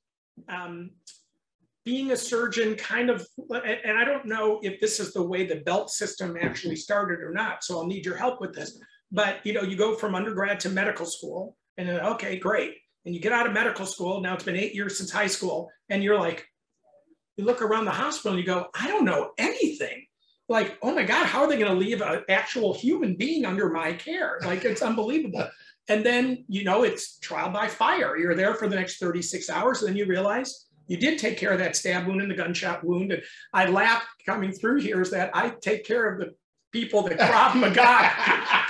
um, 0.48 0.92
being 1.86 2.12
a 2.12 2.16
surgeon 2.16 2.76
kind 2.76 3.10
of, 3.10 3.26
and 3.50 3.98
I 3.98 4.06
don't 4.06 4.26
know 4.26 4.60
if 4.64 4.80
this 4.80 5.00
is 5.00 5.14
the 5.14 5.24
way 5.24 5.46
the 5.46 5.58
belt 5.62 5.90
system 5.90 6.38
actually 6.40 6.76
started 6.76 7.20
or 7.20 7.32
not. 7.32 7.64
So 7.64 7.78
I'll 7.78 7.88
need 7.88 8.06
your 8.06 8.16
help 8.16 8.40
with 8.40 8.54
this. 8.54 8.80
But 9.12 9.46
you 9.46 9.54
know, 9.54 9.62
you 9.62 9.76
go 9.76 9.96
from 9.96 10.16
undergrad 10.16 10.60
to 10.62 10.70
medical 10.70 11.06
school, 11.06 11.58
and 11.78 11.90
then 11.90 12.00
okay, 12.00 12.38
great, 12.38 12.76
and 13.06 13.14
you 13.14 13.20
get 13.20 13.34
out 13.34 13.48
of 13.48 13.54
medical 13.54 13.86
school. 13.86 14.22
Now 14.22 14.34
it's 14.36 14.44
been 14.44 14.56
eight 14.56 14.76
years 14.76 14.98
since 14.98 15.12
high 15.12 15.28
school, 15.28 15.70
and 15.90 16.04
you're 16.04 16.20
like, 16.20 16.46
you 17.40 17.46
look 17.46 17.62
around 17.62 17.86
the 17.86 17.92
hospital 17.92 18.38
and 18.38 18.40
you 18.40 18.46
go, 18.46 18.68
I 18.80 18.88
don't 18.88 19.06
know 19.06 19.32
anything. 19.38 20.06
Like, 20.50 20.78
oh 20.82 20.94
my 20.94 21.04
God, 21.04 21.26
how 21.26 21.44
are 21.44 21.48
they 21.48 21.58
going 21.58 21.72
to 21.72 21.78
leave 21.78 22.02
an 22.02 22.24
actual 22.28 22.74
human 22.74 23.16
being 23.16 23.46
under 23.46 23.70
my 23.70 23.94
care? 23.94 24.40
Like, 24.44 24.66
it's 24.66 24.82
unbelievable. 24.82 25.48
And 25.90 26.06
then, 26.06 26.46
you 26.48 26.64
know, 26.64 26.84
it's 26.84 27.18
trial 27.18 27.50
by 27.50 27.68
fire. 27.68 28.16
You're 28.16 28.36
there 28.36 28.54
for 28.54 28.70
the 28.70 28.76
next 28.76 29.00
36 29.00 29.50
hours. 29.50 29.82
And 29.82 29.90
then 29.90 29.98
you 29.98 30.06
realize 30.06 30.68
you 30.88 30.98
did 30.98 31.20
take 31.20 31.38
care 31.38 31.52
of 31.52 31.60
that 31.60 31.76
stab 31.76 32.08
wound 32.08 32.22
and 32.22 32.30
the 32.30 32.36
gunshot 32.36 32.84
wound. 32.84 33.12
And 33.12 33.24
I 33.54 33.66
laugh 33.66 34.04
coming 34.26 34.52
through 34.52 34.82
here 34.82 35.02
is 35.02 35.10
that 35.12 35.32
I 35.36 35.50
take 35.62 35.86
care 35.86 36.14
of 36.14 36.20
the 36.20 36.36
people 36.72 37.02
that 37.04 37.18
Krav 37.18 37.56
Maga 37.60 38.12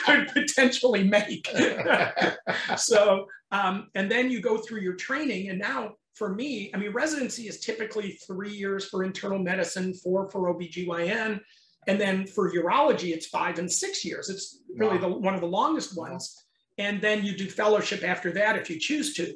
could 0.06 0.30
potentially 0.34 1.04
make. 1.04 1.48
so, 2.78 3.26
um, 3.52 3.90
and 3.96 4.10
then 4.10 4.32
you 4.32 4.42
go 4.42 4.58
through 4.58 4.80
your 4.80 4.96
training. 4.96 5.50
And 5.50 5.60
now 5.60 5.96
for 6.16 6.34
me, 6.34 6.72
I 6.74 6.78
mean, 6.78 6.92
residency 6.94 7.48
is 7.48 7.60
typically 7.60 8.18
three 8.26 8.52
years 8.52 8.86
for 8.86 9.04
internal 9.04 9.40
medicine, 9.40 9.94
four 9.94 10.30
for 10.30 10.54
OBGYN. 10.54 11.42
And 11.88 12.00
then 12.00 12.28
for 12.28 12.52
urology, 12.54 13.14
it's 13.14 13.28
five 13.28 13.60
and 13.60 13.70
six 13.70 14.06
years. 14.06 14.30
It's 14.30 14.62
really 14.78 14.98
wow. 14.98 15.10
the, 15.10 15.18
one 15.18 15.34
of 15.34 15.42
the 15.42 15.48
longest 15.48 15.98
ones 15.98 16.46
and 16.80 17.02
then 17.02 17.26
you 17.26 17.36
do 17.36 17.48
fellowship 17.48 18.04
after 18.04 18.32
that 18.32 18.56
if 18.56 18.70
you 18.70 18.80
choose 18.80 19.14
to. 19.16 19.36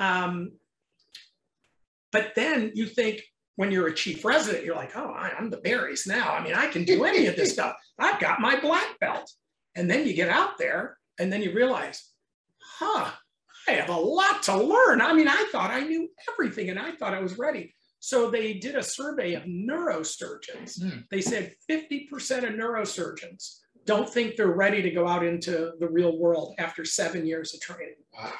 Um, 0.00 0.52
but 2.12 2.32
then 2.34 2.72
you 2.74 2.86
think 2.86 3.22
when 3.54 3.70
you're 3.70 3.86
a 3.86 3.94
chief 3.94 4.24
resident, 4.24 4.64
you're 4.64 4.74
like, 4.74 4.96
oh, 4.96 5.12
I'm 5.14 5.50
the 5.50 5.58
berries 5.58 6.06
now. 6.06 6.32
I 6.32 6.42
mean, 6.42 6.54
I 6.54 6.66
can 6.66 6.84
do 6.84 7.04
any 7.04 7.26
of 7.26 7.36
this 7.36 7.52
stuff. 7.54 7.76
I've 7.98 8.20
got 8.20 8.40
my 8.40 8.60
black 8.60 8.98
belt. 8.98 9.30
And 9.76 9.88
then 9.88 10.06
you 10.06 10.14
get 10.14 10.28
out 10.28 10.58
there 10.58 10.98
and 11.20 11.32
then 11.32 11.42
you 11.42 11.54
realize, 11.54 12.10
huh, 12.60 13.12
I 13.68 13.72
have 13.72 13.88
a 13.88 13.96
lot 13.96 14.42
to 14.44 14.56
learn. 14.56 15.00
I 15.00 15.12
mean, 15.12 15.28
I 15.28 15.48
thought 15.52 15.70
I 15.70 15.80
knew 15.80 16.08
everything 16.32 16.70
and 16.70 16.78
I 16.78 16.92
thought 16.92 17.14
I 17.14 17.20
was 17.20 17.38
ready. 17.38 17.72
So 18.00 18.30
they 18.30 18.54
did 18.54 18.74
a 18.74 18.82
survey 18.82 19.34
of 19.34 19.44
neurosurgeons. 19.44 20.80
Mm. 20.80 21.04
They 21.10 21.20
said 21.20 21.54
50% 21.70 22.08
of 22.38 22.54
neurosurgeons 22.54 23.59
don't 23.86 24.08
think 24.08 24.36
they're 24.36 24.48
ready 24.48 24.82
to 24.82 24.90
go 24.90 25.06
out 25.06 25.24
into 25.24 25.72
the 25.80 25.88
real 25.88 26.18
world 26.18 26.54
after 26.58 26.84
seven 26.84 27.26
years 27.26 27.54
of 27.54 27.60
training. 27.60 27.94
Wow. 28.12 28.32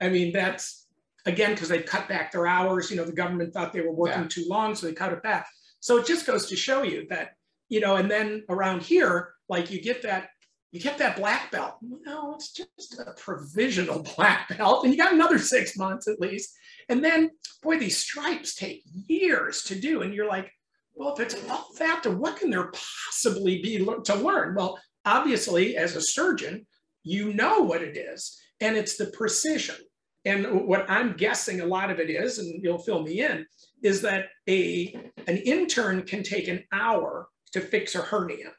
I 0.00 0.08
mean, 0.08 0.32
that's 0.32 0.86
again 1.26 1.52
because 1.52 1.68
they 1.68 1.82
cut 1.82 2.08
back 2.08 2.32
their 2.32 2.46
hours. 2.46 2.90
You 2.90 2.96
know, 2.96 3.04
the 3.04 3.12
government 3.12 3.52
thought 3.52 3.72
they 3.72 3.80
were 3.80 3.92
working 3.92 4.22
yeah. 4.22 4.28
too 4.28 4.44
long, 4.48 4.74
so 4.74 4.86
they 4.86 4.92
cut 4.92 5.12
it 5.12 5.22
back. 5.22 5.48
So 5.80 5.96
it 5.96 6.06
just 6.06 6.26
goes 6.26 6.46
to 6.48 6.56
show 6.56 6.82
you 6.82 7.06
that, 7.10 7.36
you 7.68 7.80
know, 7.80 7.96
and 7.96 8.10
then 8.10 8.44
around 8.48 8.82
here, 8.82 9.34
like 9.48 9.70
you 9.70 9.80
get 9.80 10.02
that, 10.02 10.28
you 10.70 10.80
get 10.80 10.98
that 10.98 11.16
black 11.16 11.50
belt. 11.50 11.76
No, 11.82 12.34
it's 12.34 12.52
just 12.52 12.98
a 12.98 13.12
provisional 13.16 14.02
black 14.16 14.56
belt, 14.56 14.84
and 14.84 14.92
you 14.92 14.98
got 14.98 15.12
another 15.12 15.38
six 15.38 15.76
months 15.76 16.06
at 16.08 16.20
least. 16.20 16.54
And 16.88 17.04
then, 17.04 17.30
boy, 17.62 17.78
these 17.78 17.96
stripes 17.96 18.54
take 18.54 18.82
years 18.84 19.62
to 19.64 19.74
do, 19.74 20.02
and 20.02 20.14
you're 20.14 20.28
like, 20.28 20.52
well, 20.94 21.14
if 21.14 21.20
it's 21.20 21.50
all 21.50 21.68
that, 21.78 22.06
what 22.06 22.36
can 22.36 22.50
there 22.50 22.70
possibly 23.06 23.62
be 23.62 23.78
to 23.78 24.14
learn? 24.14 24.54
Well, 24.54 24.78
obviously, 25.04 25.76
as 25.76 25.96
a 25.96 26.02
surgeon, 26.02 26.66
you 27.02 27.32
know 27.32 27.60
what 27.60 27.82
it 27.82 27.96
is, 27.96 28.38
and 28.60 28.76
it's 28.76 28.96
the 28.96 29.06
precision. 29.06 29.76
And 30.24 30.66
what 30.68 30.88
I'm 30.88 31.16
guessing 31.16 31.60
a 31.60 31.66
lot 31.66 31.90
of 31.90 31.98
it 31.98 32.08
is, 32.08 32.38
and 32.38 32.62
you'll 32.62 32.78
fill 32.78 33.02
me 33.02 33.22
in, 33.22 33.44
is 33.82 34.00
that 34.02 34.26
a 34.48 34.94
an 35.26 35.38
intern 35.38 36.02
can 36.02 36.22
take 36.22 36.46
an 36.48 36.62
hour 36.72 37.28
to 37.52 37.60
fix 37.60 37.94
a 37.94 38.02
hernia 38.02 38.52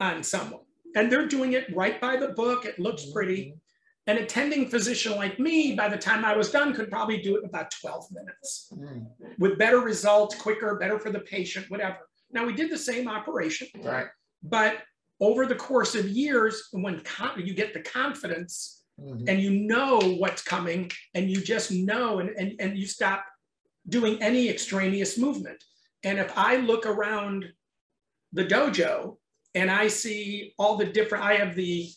on 0.00 0.22
someone, 0.22 0.62
and 0.96 1.10
they're 1.10 1.28
doing 1.28 1.52
it 1.52 1.74
right 1.74 2.00
by 2.00 2.16
the 2.16 2.28
book. 2.28 2.64
It 2.64 2.78
looks 2.78 3.12
pretty. 3.12 3.42
Mm-hmm. 3.42 3.58
An 4.06 4.18
attending 4.18 4.68
physician 4.68 5.16
like 5.16 5.38
me, 5.38 5.74
by 5.74 5.88
the 5.88 5.96
time 5.96 6.24
I 6.24 6.36
was 6.36 6.50
done, 6.50 6.74
could 6.74 6.90
probably 6.90 7.22
do 7.22 7.36
it 7.36 7.40
in 7.40 7.48
about 7.48 7.70
12 7.80 8.06
minutes 8.12 8.70
mm. 8.72 9.06
with 9.38 9.58
better 9.58 9.78
results, 9.78 10.34
quicker, 10.34 10.76
better 10.76 10.98
for 10.98 11.10
the 11.10 11.20
patient, 11.20 11.70
whatever. 11.70 11.98
Now, 12.30 12.44
we 12.44 12.52
did 12.52 12.70
the 12.70 12.78
same 12.78 13.08
operation, 13.08 13.68
right? 13.82 14.08
But 14.42 14.78
over 15.20 15.46
the 15.46 15.54
course 15.54 15.94
of 15.94 16.08
years, 16.08 16.68
when 16.72 17.00
you 17.36 17.54
get 17.54 17.72
the 17.72 17.80
confidence 17.80 18.84
mm-hmm. 19.00 19.28
and 19.28 19.40
you 19.40 19.50
know 19.50 19.98
what's 20.18 20.42
coming 20.42 20.90
and 21.14 21.30
you 21.30 21.40
just 21.40 21.70
know 21.70 22.18
and, 22.18 22.30
and, 22.30 22.52
and 22.60 22.76
you 22.78 22.86
stop 22.86 23.24
doing 23.88 24.20
any 24.22 24.48
extraneous 24.48 25.18
movement. 25.18 25.62
And 26.02 26.18
if 26.18 26.36
I 26.36 26.56
look 26.56 26.86
around 26.86 27.46
the 28.32 28.44
dojo 28.44 29.16
and 29.54 29.70
I 29.70 29.88
see 29.88 30.54
all 30.58 30.76
the 30.76 30.86
different, 30.86 31.24
I 31.24 31.34
have 31.34 31.54
the 31.54 31.90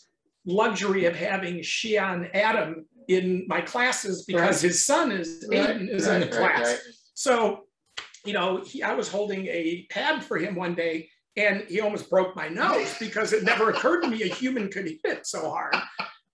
luxury 0.48 1.06
of 1.06 1.16
having 1.16 1.58
Shihan 1.58 2.30
Adam 2.34 2.86
in 3.08 3.46
my 3.48 3.62
classes 3.62 4.26
because 4.26 4.64
right. 4.64 4.70
his 4.70 4.86
son 4.86 5.12
is 5.12 5.46
right. 5.52 5.82
is 5.82 6.08
right. 6.08 6.22
in 6.22 6.30
the 6.30 6.36
class. 6.36 6.80
So, 7.14 7.66
you 8.26 8.34
know, 8.34 8.64
he, 8.64 8.82
I 8.82 8.94
was 8.94 9.08
holding 9.08 9.46
a 9.48 9.86
pad 9.90 10.24
for 10.24 10.38
him 10.38 10.56
one 10.56 10.74
day 10.74 11.10
and 11.36 11.64
he 11.68 11.82
almost 11.82 12.10
broke 12.10 12.36
my 12.36 12.48
nose 12.48 12.96
because 13.00 13.34
it 13.34 13.44
never 13.44 13.70
occurred 13.70 14.02
to 14.02 14.08
me 14.08 14.24
a 14.24 14.28
human 14.28 14.70
could 14.70 14.90
hit 15.04 15.28
so 15.28 15.50
hard. 15.50 15.76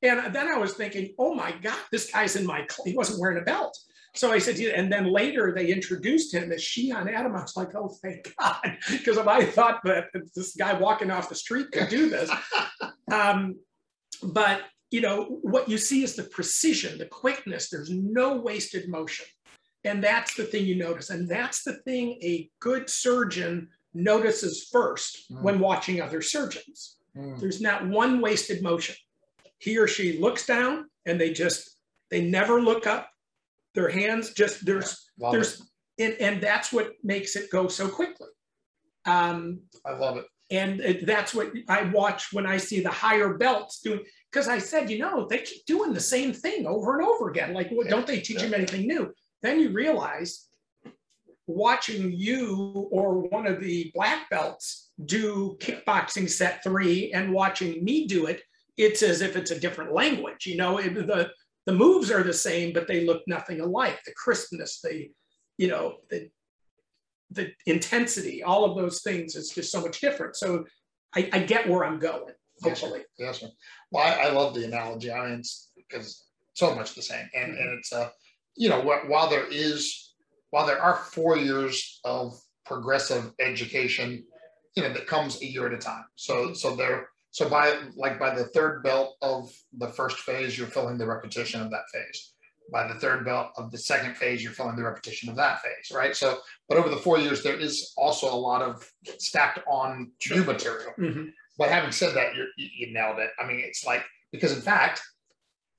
And 0.01 0.33
then 0.35 0.47
I 0.47 0.57
was 0.57 0.73
thinking, 0.73 1.13
oh 1.17 1.33
my 1.33 1.53
God, 1.61 1.77
this 1.91 2.11
guy's 2.11 2.35
in 2.35 2.45
my, 2.45 2.67
he 2.85 2.93
wasn't 2.95 3.19
wearing 3.19 3.37
a 3.37 3.41
belt. 3.41 3.77
So 4.15 4.31
I 4.31 4.37
said, 4.37 4.59
and 4.59 4.91
then 4.91 5.05
later 5.05 5.53
they 5.55 5.71
introduced 5.71 6.33
him 6.33 6.51
as 6.51 6.61
Shihan 6.61 7.11
Adam. 7.11 7.35
I 7.35 7.41
was 7.41 7.57
like, 7.57 7.73
oh, 7.75 7.95
thank 8.01 8.33
God. 8.39 8.77
Because 8.91 9.17
if 9.17 9.27
I 9.27 9.45
thought 9.45 9.79
that 9.85 10.05
this 10.35 10.55
guy 10.55 10.73
walking 10.73 11.09
off 11.09 11.29
the 11.29 11.35
street 11.35 11.71
could 11.71 11.89
do 11.89 12.09
this, 12.09 12.29
um, 13.11 13.55
but 14.23 14.61
you 14.91 15.01
know 15.01 15.39
what 15.41 15.67
you 15.67 15.77
see 15.77 16.03
is 16.03 16.15
the 16.15 16.23
precision, 16.23 16.97
the 16.97 17.05
quickness. 17.05 17.69
There's 17.69 17.89
no 17.89 18.37
wasted 18.37 18.89
motion, 18.89 19.25
and 19.83 20.03
that's 20.03 20.35
the 20.35 20.43
thing 20.43 20.65
you 20.65 20.75
notice, 20.75 21.09
and 21.09 21.27
that's 21.27 21.63
the 21.63 21.73
thing 21.77 22.19
a 22.23 22.49
good 22.59 22.89
surgeon 22.89 23.69
notices 23.93 24.67
first 24.71 25.31
mm. 25.31 25.41
when 25.41 25.59
watching 25.59 26.01
other 26.01 26.21
surgeons. 26.21 26.97
Mm. 27.17 27.39
There's 27.39 27.61
not 27.61 27.87
one 27.87 28.21
wasted 28.21 28.61
motion. 28.61 28.95
He 29.59 29.77
or 29.77 29.87
she 29.87 30.19
looks 30.19 30.45
down, 30.45 30.85
and 31.05 31.19
they 31.19 31.31
just 31.33 31.77
they 32.09 32.21
never 32.21 32.61
look 32.61 32.85
up. 32.87 33.09
Their 33.75 33.89
hands 33.89 34.33
just 34.33 34.65
there's 34.65 35.09
yeah, 35.17 35.31
there's 35.31 35.61
and, 35.99 36.13
and 36.19 36.41
that's 36.41 36.71
what 36.71 36.93
makes 37.03 37.35
it 37.35 37.49
go 37.51 37.67
so 37.67 37.87
quickly. 37.87 38.29
Um, 39.05 39.61
I 39.85 39.93
love 39.93 40.17
it. 40.17 40.25
And 40.53 40.79
it, 40.81 41.05
that's 41.05 41.33
what 41.33 41.51
I 41.67 41.83
watch 41.85 42.31
when 42.31 42.45
I 42.45 42.57
see 42.57 42.79
the 42.79 42.89
higher 42.89 43.37
belts 43.37 43.81
doing. 43.81 44.01
Because 44.31 44.47
I 44.47 44.59
said, 44.59 44.89
you 44.89 44.99
know, 44.99 45.27
they 45.27 45.39
keep 45.39 45.65
doing 45.65 45.93
the 45.93 45.99
same 45.99 46.31
thing 46.31 46.65
over 46.65 46.97
and 46.97 47.07
over 47.07 47.29
again. 47.29 47.53
Like, 47.53 47.69
well, 47.71 47.87
don't 47.87 48.07
they 48.07 48.19
teach 48.19 48.41
them 48.41 48.53
anything 48.53 48.87
new? 48.87 49.11
Then 49.41 49.59
you 49.59 49.71
realize 49.71 50.47
watching 51.47 52.11
you 52.11 52.87
or 52.91 53.27
one 53.27 53.45
of 53.45 53.59
the 53.59 53.91
black 53.93 54.29
belts 54.29 54.91
do 55.05 55.57
kickboxing 55.59 56.29
set 56.29 56.63
three 56.63 57.11
and 57.11 57.33
watching 57.33 57.83
me 57.83 58.07
do 58.07 58.27
it, 58.27 58.41
it's 58.77 59.03
as 59.03 59.21
if 59.21 59.35
it's 59.35 59.51
a 59.51 59.59
different 59.59 59.93
language. 59.93 60.45
You 60.45 60.57
know, 60.57 60.77
it, 60.77 60.93
the 60.93 61.29
the 61.65 61.73
moves 61.73 62.11
are 62.11 62.23
the 62.23 62.33
same, 62.33 62.73
but 62.73 62.87
they 62.87 63.05
look 63.05 63.23
nothing 63.27 63.61
alike. 63.61 63.99
The 64.05 64.13
crispness, 64.13 64.81
the 64.81 65.09
you 65.57 65.67
know, 65.67 65.97
the 66.09 66.29
the 67.33 67.51
intensity, 67.65 68.43
all 68.43 68.65
of 68.65 68.77
those 68.77 69.01
things 69.01 69.35
is 69.35 69.49
just 69.49 69.71
so 69.71 69.81
much 69.81 69.99
different. 70.01 70.35
So 70.35 70.65
I, 71.15 71.29
I 71.33 71.39
get 71.39 71.69
where 71.69 71.85
I'm 71.85 71.99
going, 71.99 72.33
hopefully. 72.61 73.01
Yes, 73.17 73.41
yes 73.41 73.51
Well, 73.91 74.03
I, 74.03 74.27
I, 74.27 74.31
love 74.31 74.53
the 74.53 74.65
analogy. 74.65 75.11
I 75.11 75.29
mean, 75.29 75.39
it's 75.39 75.71
because 75.75 76.25
so 76.53 76.75
much 76.75 76.95
the 76.95 77.01
same. 77.01 77.29
And, 77.35 77.57
and 77.57 77.79
it's, 77.79 77.93
uh, 77.93 78.09
you 78.55 78.69
know, 78.69 78.81
while 78.81 79.29
there 79.29 79.47
is, 79.49 80.13
while 80.51 80.65
there 80.65 80.81
are 80.81 80.95
four 80.95 81.37
years 81.37 81.99
of 82.03 82.39
progressive 82.65 83.31
education, 83.39 84.23
you 84.75 84.83
know, 84.83 84.93
that 84.93 85.07
comes 85.07 85.41
a 85.41 85.45
year 85.45 85.67
at 85.67 85.73
a 85.73 85.77
time. 85.77 86.05
So, 86.15 86.53
so 86.53 86.75
there, 86.75 87.09
so 87.31 87.49
by 87.49 87.79
like 87.95 88.19
by 88.19 88.35
the 88.35 88.45
third 88.45 88.83
belt 88.83 89.15
of 89.23 89.51
the 89.79 89.87
first 89.87 90.19
phase, 90.19 90.55
you're 90.55 90.67
filling 90.67 90.99
the 90.99 91.07
repetition 91.07 91.61
of 91.61 91.71
that 91.71 91.85
phase 91.91 92.32
by 92.71 92.87
the 92.87 92.95
third 92.95 93.25
belt 93.25 93.51
of 93.57 93.71
the 93.71 93.77
second 93.77 94.15
phase, 94.15 94.43
you're 94.43 94.51
filling 94.51 94.75
the 94.75 94.83
repetition 94.83 95.29
of 95.29 95.35
that 95.35 95.61
phase, 95.61 95.91
right? 95.93 96.15
So, 96.15 96.39
but 96.67 96.77
over 96.77 96.89
the 96.89 96.97
four 96.97 97.19
years, 97.19 97.43
there 97.43 97.59
is 97.59 97.93
also 97.97 98.33
a 98.33 98.35
lot 98.35 98.61
of 98.61 98.89
stacked 99.17 99.59
on 99.67 100.11
new 100.29 100.43
material. 100.43 100.91
Mm-hmm. 100.97 101.25
But 101.57 101.69
having 101.69 101.91
said 101.91 102.15
that, 102.15 102.35
you 102.35 102.47
you 102.57 102.93
nailed 102.93 103.19
it. 103.19 103.29
I 103.39 103.45
mean, 103.45 103.59
it's 103.59 103.85
like 103.85 104.03
because 104.31 104.53
in 104.53 104.61
fact, 104.61 105.01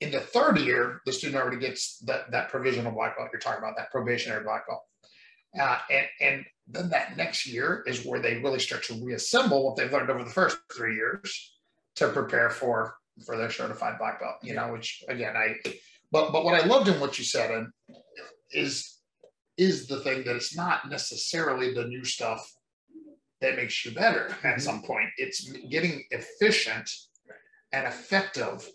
in 0.01 0.11
the 0.11 0.19
third 0.19 0.59
year, 0.59 1.01
the 1.05 1.11
student 1.11 1.41
already 1.41 1.57
gets 1.57 1.99
that 1.99 2.31
that 2.31 2.49
provisional 2.49 2.91
black 2.91 3.17
belt 3.17 3.29
you're 3.31 3.39
talking 3.39 3.59
about, 3.59 3.75
that 3.77 3.91
probationary 3.91 4.43
black 4.43 4.67
belt, 4.67 4.83
uh, 5.59 5.79
and 5.89 6.05
and 6.21 6.45
then 6.67 6.89
that 6.89 7.17
next 7.17 7.45
year 7.45 7.83
is 7.85 8.05
where 8.05 8.19
they 8.19 8.37
really 8.37 8.59
start 8.59 8.83
to 8.83 9.05
reassemble 9.05 9.65
what 9.65 9.75
they've 9.75 9.91
learned 9.91 10.09
over 10.09 10.23
the 10.23 10.29
first 10.29 10.57
three 10.75 10.95
years 10.95 11.53
to 11.95 12.09
prepare 12.09 12.49
for 12.49 12.95
for 13.25 13.37
their 13.37 13.51
certified 13.51 13.97
black 13.99 14.19
belt. 14.19 14.35
You 14.41 14.55
know, 14.55 14.71
which 14.71 15.03
again, 15.07 15.35
I 15.35 15.55
but 16.11 16.31
but 16.31 16.43
what 16.43 16.61
I 16.61 16.65
loved 16.65 16.87
in 16.87 16.99
what 16.99 17.17
you 17.17 17.25
said 17.25 17.51
and 17.51 17.67
is 18.51 18.99
is 19.57 19.87
the 19.87 19.99
thing 20.01 20.23
that 20.25 20.35
it's 20.35 20.55
not 20.55 20.89
necessarily 20.89 21.73
the 21.73 21.85
new 21.85 22.03
stuff 22.03 22.51
that 23.41 23.55
makes 23.55 23.85
you 23.85 23.91
better 23.91 24.27
at 24.29 24.35
mm-hmm. 24.35 24.59
some 24.59 24.81
point. 24.81 25.09
It's 25.17 25.49
getting 25.69 26.03
efficient 26.11 26.89
and 27.71 27.87
effective, 27.87 28.67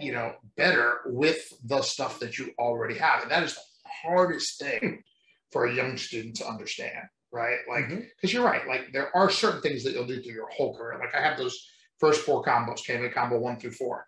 you 0.00 0.12
know, 0.12 0.34
better 0.56 1.00
with 1.06 1.52
the 1.64 1.82
stuff 1.82 2.18
that 2.20 2.38
you 2.38 2.52
already 2.58 2.98
have. 2.98 3.22
And 3.22 3.30
that 3.30 3.42
is 3.42 3.54
the 3.54 3.60
hardest 4.02 4.60
thing 4.60 5.02
for 5.52 5.66
a 5.66 5.74
young 5.74 5.96
student 5.96 6.36
to 6.36 6.46
understand, 6.46 7.04
right? 7.32 7.58
Like, 7.68 7.88
because 7.88 8.04
mm-hmm. 8.04 8.28
you're 8.28 8.44
right, 8.44 8.66
like 8.66 8.92
there 8.92 9.14
are 9.16 9.30
certain 9.30 9.62
things 9.62 9.84
that 9.84 9.92
you'll 9.92 10.06
do 10.06 10.22
through 10.22 10.34
your 10.34 10.50
whole 10.50 10.76
career. 10.76 10.98
Like 10.98 11.14
I 11.14 11.26
have 11.26 11.38
those 11.38 11.66
first 11.98 12.22
four 12.22 12.44
combos, 12.44 12.84
KMA 12.86 13.12
combo 13.12 13.38
one 13.38 13.58
through 13.58 13.72
four 13.72 14.06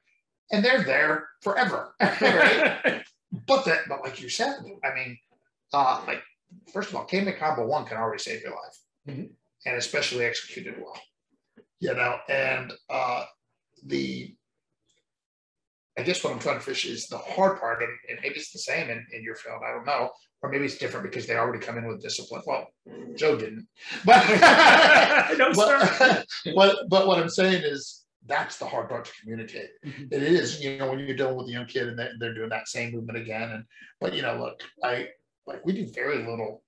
and 0.51 0.65
they're 0.65 0.83
there 0.83 1.29
forever, 1.43 1.95
right? 2.01 3.03
but 3.47 3.65
that, 3.65 3.81
but 3.89 4.03
like 4.03 4.21
you 4.21 4.29
said, 4.29 4.57
I 4.85 4.95
mean, 4.95 5.19
uh, 5.73 6.03
like 6.07 6.23
first 6.73 6.91
of 6.91 6.97
all, 6.97 7.05
K 7.05 7.25
combo 7.33 7.67
one 7.67 7.85
can 7.85 7.97
already 7.97 8.23
save 8.23 8.43
your 8.43 8.53
life, 8.53 8.79
mm-hmm. 9.09 9.33
and 9.67 9.77
especially 9.77 10.25
executed 10.25 10.75
well, 10.79 11.01
you 11.79 11.95
know. 11.95 12.17
And 12.29 12.73
uh, 12.89 13.25
the, 13.85 14.35
I 15.99 16.03
guess 16.03 16.23
what 16.25 16.33
I'm 16.33 16.41
trying 16.41 16.59
to 16.59 16.65
fish 16.65 16.85
is 16.85 17.07
the 17.07 17.19
hard 17.19 17.61
part, 17.61 17.83
and, 17.83 17.93
and 18.09 18.19
maybe 18.23 18.37
it's 18.37 18.53
the 18.53 18.59
same 18.59 18.91
in, 18.91 19.05
in 19.13 19.23
your 19.23 19.37
field. 19.37 19.63
I 19.65 19.73
don't 19.73 19.87
know, 19.87 20.11
or 20.43 20.51
maybe 20.51 20.65
it's 20.65 20.79
different 20.79 21.05
because 21.09 21.27
they 21.27 21.37
already 21.37 21.65
come 21.65 21.79
in 21.79 21.87
with 21.87 22.03
discipline. 22.03 22.43
Well, 22.47 22.67
Joe 23.15 23.37
didn't, 23.37 23.69
but 24.05 24.29
no, 25.39 25.53
but, 25.55 26.25
but, 26.55 26.77
but 26.89 27.07
what 27.07 27.19
I'm 27.19 27.29
saying 27.29 27.63
is 27.65 28.05
that's 28.27 28.59
the 28.59 28.67
hard 28.67 28.89
part 28.89 29.07
to 29.07 29.13
communicate. 29.21 29.71
Mm-hmm. 29.85 30.05
It 30.11 30.23
is, 30.23 30.63
you 30.63 30.79
know, 30.79 30.91
when 30.91 30.99
you're 31.01 31.17
dealing 31.17 31.37
with 31.37 31.49
a 31.49 31.53
young 31.53 31.67
kid 31.67 31.89
and 31.89 31.99
they're, 31.99 32.35
doing 32.35 32.51
that 32.51 32.69
same 32.69 32.93
movement 32.93 33.19
again. 33.19 33.51
And 33.51 33.65
but 34.01 34.15
you 34.15 34.23
know, 34.23 34.39
look, 34.39 34.61
I 34.83 35.09
like 35.47 35.65
we 35.65 35.73
do 35.73 35.91
very 35.93 36.19
little 36.19 36.63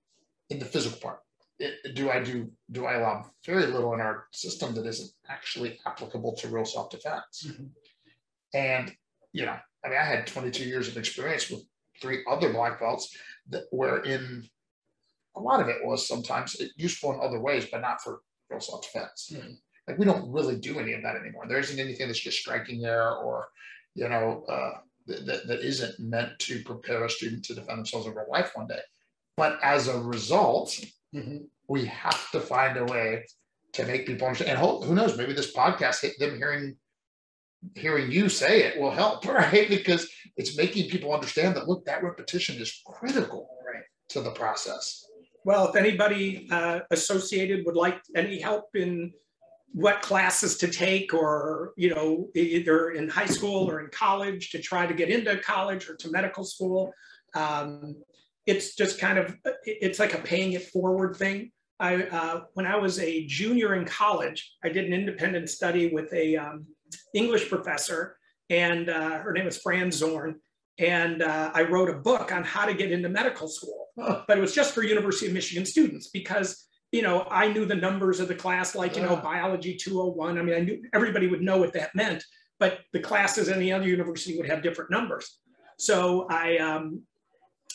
in 0.51 0.59
the 0.59 0.65
physical 0.65 0.99
part. 0.99 1.21
It, 1.59 1.95
do 1.95 2.11
I 2.11 2.23
do 2.23 2.51
do 2.71 2.87
I 2.87 2.95
allow 2.95 3.31
very 3.45 3.67
little 3.67 3.95
in 3.95 4.01
our 4.01 4.27
system 4.33 4.75
that 4.75 4.87
isn't 4.87 5.11
actually 5.29 5.79
applicable 5.87 6.35
to 6.37 6.49
real 6.49 6.65
self 6.65 6.91
defense? 6.91 7.47
Mm-hmm. 7.47 7.65
And 8.55 8.95
you 9.33 9.47
know, 9.47 9.57
I 9.85 9.89
mean, 9.89 9.99
I 9.99 10.05
had 10.05 10.27
22 10.27 10.65
years 10.65 10.89
of 10.89 10.97
experience 10.97 11.51
with 11.51 11.63
three 12.01 12.25
other 12.29 12.53
black 12.53 12.81
belts 12.81 13.17
that 13.51 13.65
were 13.73 14.03
in 14.05 14.49
a 15.37 15.41
lot 15.41 15.61
of 15.61 15.69
it 15.69 15.85
was 15.85 16.07
sometimes 16.07 16.61
useful 16.77 17.13
in 17.13 17.21
other 17.21 17.41
ways, 17.41 17.67
but 17.71 17.81
not 17.81 18.03
for 18.03 18.21
real 18.51 18.61
self 18.61 18.83
defense. 18.83 19.33
Mm-hmm. 19.33 19.53
Like 19.87 19.99
we 19.99 20.05
don't 20.05 20.31
really 20.31 20.57
do 20.57 20.79
any 20.79 20.93
of 20.93 21.03
that 21.03 21.17
anymore. 21.17 21.47
There 21.49 21.59
isn't 21.59 21.79
anything 21.79 22.07
that's 22.07 22.21
just 22.21 22.39
striking 22.39 22.81
there 22.81 23.11
or, 23.11 23.49
you 23.95 24.09
know, 24.09 24.45
uh, 24.49 24.79
that, 25.07 25.47
that 25.47 25.61
isn't 25.61 25.99
meant 25.99 26.39
to 26.41 26.63
prepare 26.63 27.05
a 27.05 27.11
student 27.11 27.45
to 27.47 27.55
defend 27.55 27.79
themselves 27.79 28.07
in 28.07 28.15
real 28.15 28.27
life 28.31 28.53
one 28.55 28.69
day. 28.69 28.81
But 29.37 29.59
as 29.63 29.89
a 29.89 29.99
result, 29.99 30.79
mm-hmm. 31.15 31.39
we 31.69 31.85
have 31.87 32.31
to 32.31 32.41
find 32.41 32.77
a 32.77 32.85
way 32.85 33.25
to 33.73 33.87
make 33.87 34.07
people 34.07 34.27
understand. 34.27 34.51
And 34.51 34.61
who, 34.61 34.83
who 34.83 34.95
knows, 34.95 35.17
maybe 35.17 35.33
this 35.33 35.53
podcast, 35.53 36.07
them 36.19 36.37
hearing 36.37 36.77
hearing 37.77 38.11
you 38.11 38.29
say 38.29 38.65
it 38.65 38.81
will 38.81 38.91
help, 38.91 39.25
right? 39.27 39.69
Because 39.69 40.09
it's 40.37 40.57
making 40.57 40.91
people 40.91 41.13
understand 41.13 41.57
that 41.57 41.69
look, 41.69 41.85
that 41.85 42.03
repetition 42.03 42.61
is 42.61 42.83
critical 42.87 43.49
right. 43.67 43.85
to 44.11 44.21
the 44.21 44.31
process. 44.31 45.05
Well, 45.45 45.69
if 45.69 45.77
anybody 45.77 46.49
uh, 46.51 46.81
associated 46.91 47.65
would 47.67 47.77
like 47.77 48.01
any 48.15 48.41
help 48.41 48.67
in 48.75 49.13
what 49.73 50.03
classes 50.03 50.59
to 50.59 50.69
take 50.69 51.15
or 51.15 51.73
you 51.77 51.95
know 51.95 52.29
either 52.35 52.91
in 52.91 53.09
high 53.09 53.27
school 53.27 53.71
or 53.71 53.81
in 53.81 53.89
college 53.91 54.51
to 54.51 54.59
try 54.59 54.87
to 54.87 54.95
get 54.95 55.09
into 55.09 55.37
college 55.39 55.89
or 55.89 55.97
to 55.97 56.11
medical 56.11 56.45
school. 56.45 56.93
Um, 57.35 57.97
it's 58.47 58.75
just 58.75 58.99
kind 58.99 59.19
of 59.19 59.37
it's 59.65 59.99
like 59.99 60.15
a 60.15 60.19
paying 60.19 60.53
it 60.53 60.69
forward 60.69 61.17
thing. 61.17 61.53
I 61.81 62.05
uh, 62.05 62.41
when 62.55 62.67
i 62.67 62.77
was 62.77 62.99
a 63.01 63.27
junior 63.27 63.75
in 63.75 63.85
college 63.85 64.55
i 64.65 64.69
did 64.69 64.85
an 64.85 64.93
independent 64.93 65.49
study 65.49 65.93
with 65.93 66.13
a 66.13 66.37
um, 66.37 66.67
english 67.15 67.49
professor 67.49 68.17
and 68.51 68.89
uh, 68.89 69.19
her 69.19 69.33
name 69.33 69.47
was 69.47 69.59
fran 69.59 69.91
zorn. 69.91 70.37
And 70.79 71.23
uh, 71.23 71.51
i 71.55 71.63
wrote 71.63 71.91
a 71.91 71.95
book 71.95 72.33
on 72.33 72.45
how 72.45 72.67
to 72.67 72.75
get 72.75 72.93
into 72.93 73.09
medical 73.09 73.49
school 73.49 73.89
but 73.97 74.39
it 74.39 74.41
was 74.41 74.55
just 74.55 74.75
for 74.75 74.83
university 74.83 75.27
of 75.27 75.33
michigan 75.33 75.67
students 75.67 76.09
because 76.09 76.69
you 76.93 77.01
know, 77.01 77.27
I 77.31 77.51
knew 77.51 77.65
the 77.65 77.75
numbers 77.75 78.21
of 78.21 78.29
the 78.29 78.35
class, 78.35 78.75
like, 78.75 78.97
you 78.97 79.03
know, 79.03 79.17
biology 79.17 79.75
201. 79.75 80.39
I 80.39 80.43
mean, 80.43 80.55
I 80.55 80.61
knew 80.61 80.83
everybody 80.93 81.27
would 81.27 81.41
know 81.41 81.57
what 81.57 81.73
that 81.73 81.95
meant, 81.95 82.23
but 82.61 82.81
the 82.93 83.01
classes 83.01 83.49
in 83.49 83.59
the 83.59 83.73
other 83.73 83.89
university 83.89 84.37
would 84.37 84.49
have 84.49 84.63
different 84.63 84.91
numbers. 84.91 85.39
So 85.79 86.27
I, 86.29 86.59
um, 86.59 87.01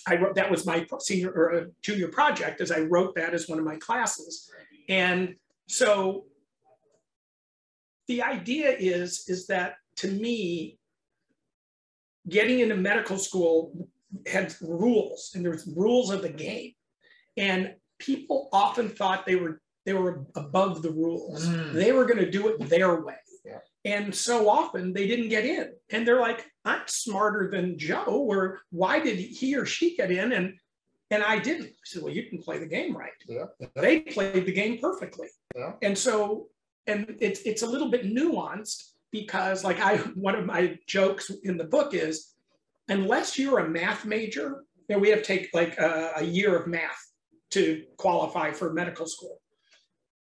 I 0.08 0.18
wrote, 0.18 0.36
that 0.36 0.52
was 0.52 0.68
my 0.68 0.86
senior 1.00 1.32
or 1.32 1.56
uh, 1.56 1.64
junior 1.82 2.10
project 2.10 2.62
as 2.62 2.72
I 2.72 2.82
wrote 2.82 3.16
that 3.16 3.34
as 3.34 3.50
one 3.50 3.58
of 3.58 3.66
my 3.66 3.78
classes. 3.78 4.52
And 4.88 5.36
so 5.68 6.26
the 8.08 8.22
idea 8.22 8.70
is, 8.70 9.26
is 9.28 9.48
that 9.48 9.78
to 9.98 10.12
me, 10.12 10.78
getting 12.30 12.60
into 12.60 12.76
medical 12.76 13.18
school 13.18 13.90
had 14.28 14.54
rules 14.62 15.32
and 15.34 15.44
there's 15.44 15.68
rules 15.76 16.12
of 16.12 16.22
the 16.22 16.30
game. 16.30 16.74
And 17.36 17.74
people 18.00 18.50
often 18.52 18.90
thought 18.90 19.26
they 19.26 19.36
were 19.36 19.62
they 19.86 19.94
were 19.94 20.26
above 20.36 20.82
the 20.82 20.92
rules. 20.92 21.48
Mm. 21.48 21.74
They 21.74 21.94
were 21.94 22.06
going 22.06 22.18
to 22.18 22.30
do 22.30 22.50
it 22.50 22.70
their 22.70 23.02
way. 23.02 23.16
Yeah. 23.46 23.60
And 23.86 24.14
so 24.14 24.50
often 24.50 24.92
they 24.92 25.08
didn't 25.08 25.30
get 25.30 25.46
in. 25.46 25.72
And 25.92 26.06
they're 26.06 26.20
like, 26.20 26.46
I'm 26.66 26.82
smarter 26.88 27.50
than 27.50 27.80
Joe, 27.80 28.04
or 28.06 28.60
why 28.70 29.00
did 29.00 29.18
he 29.18 29.56
or 29.56 29.66
she 29.66 29.96
get 29.96 30.12
in? 30.12 30.34
And 30.34 30.56
and 31.10 31.24
I 31.24 31.40
didn't. 31.40 31.68
I 31.68 31.86
said, 31.86 32.04
Well, 32.04 32.14
you 32.14 32.24
can 32.24 32.42
play 32.42 32.58
the 32.58 32.68
game 32.68 32.96
right. 32.96 33.12
Yeah. 33.28 33.46
They 33.76 34.02
played 34.02 34.46
the 34.46 34.52
game 34.52 34.78
perfectly. 34.80 35.30
Yeah. 35.56 35.74
And 35.82 35.98
so, 35.98 36.50
and 36.86 37.16
it's 37.22 37.40
it's 37.42 37.62
a 37.62 37.68
little 37.68 37.90
bit 37.90 38.04
nuanced 38.06 38.92
because 39.12 39.64
like 39.64 39.80
I 39.80 39.98
one 40.16 40.36
of 40.36 40.46
my 40.46 40.78
jokes 40.86 41.32
in 41.44 41.58
the 41.58 41.64
book 41.64 41.94
is 41.94 42.34
unless 42.90 43.40
you're 43.40 43.60
a 43.60 43.70
math 43.70 44.06
major, 44.06 44.66
you 44.90 44.96
know, 44.96 45.00
we 45.00 45.10
have 45.10 45.20
to 45.20 45.26
take 45.26 45.50
like 45.54 45.78
a, 45.78 46.12
a 46.18 46.24
year 46.24 46.58
of 46.58 46.68
math 46.68 47.07
to 47.52 47.84
qualify 47.98 48.52
for 48.52 48.74
medical 48.74 49.08
school. 49.08 49.40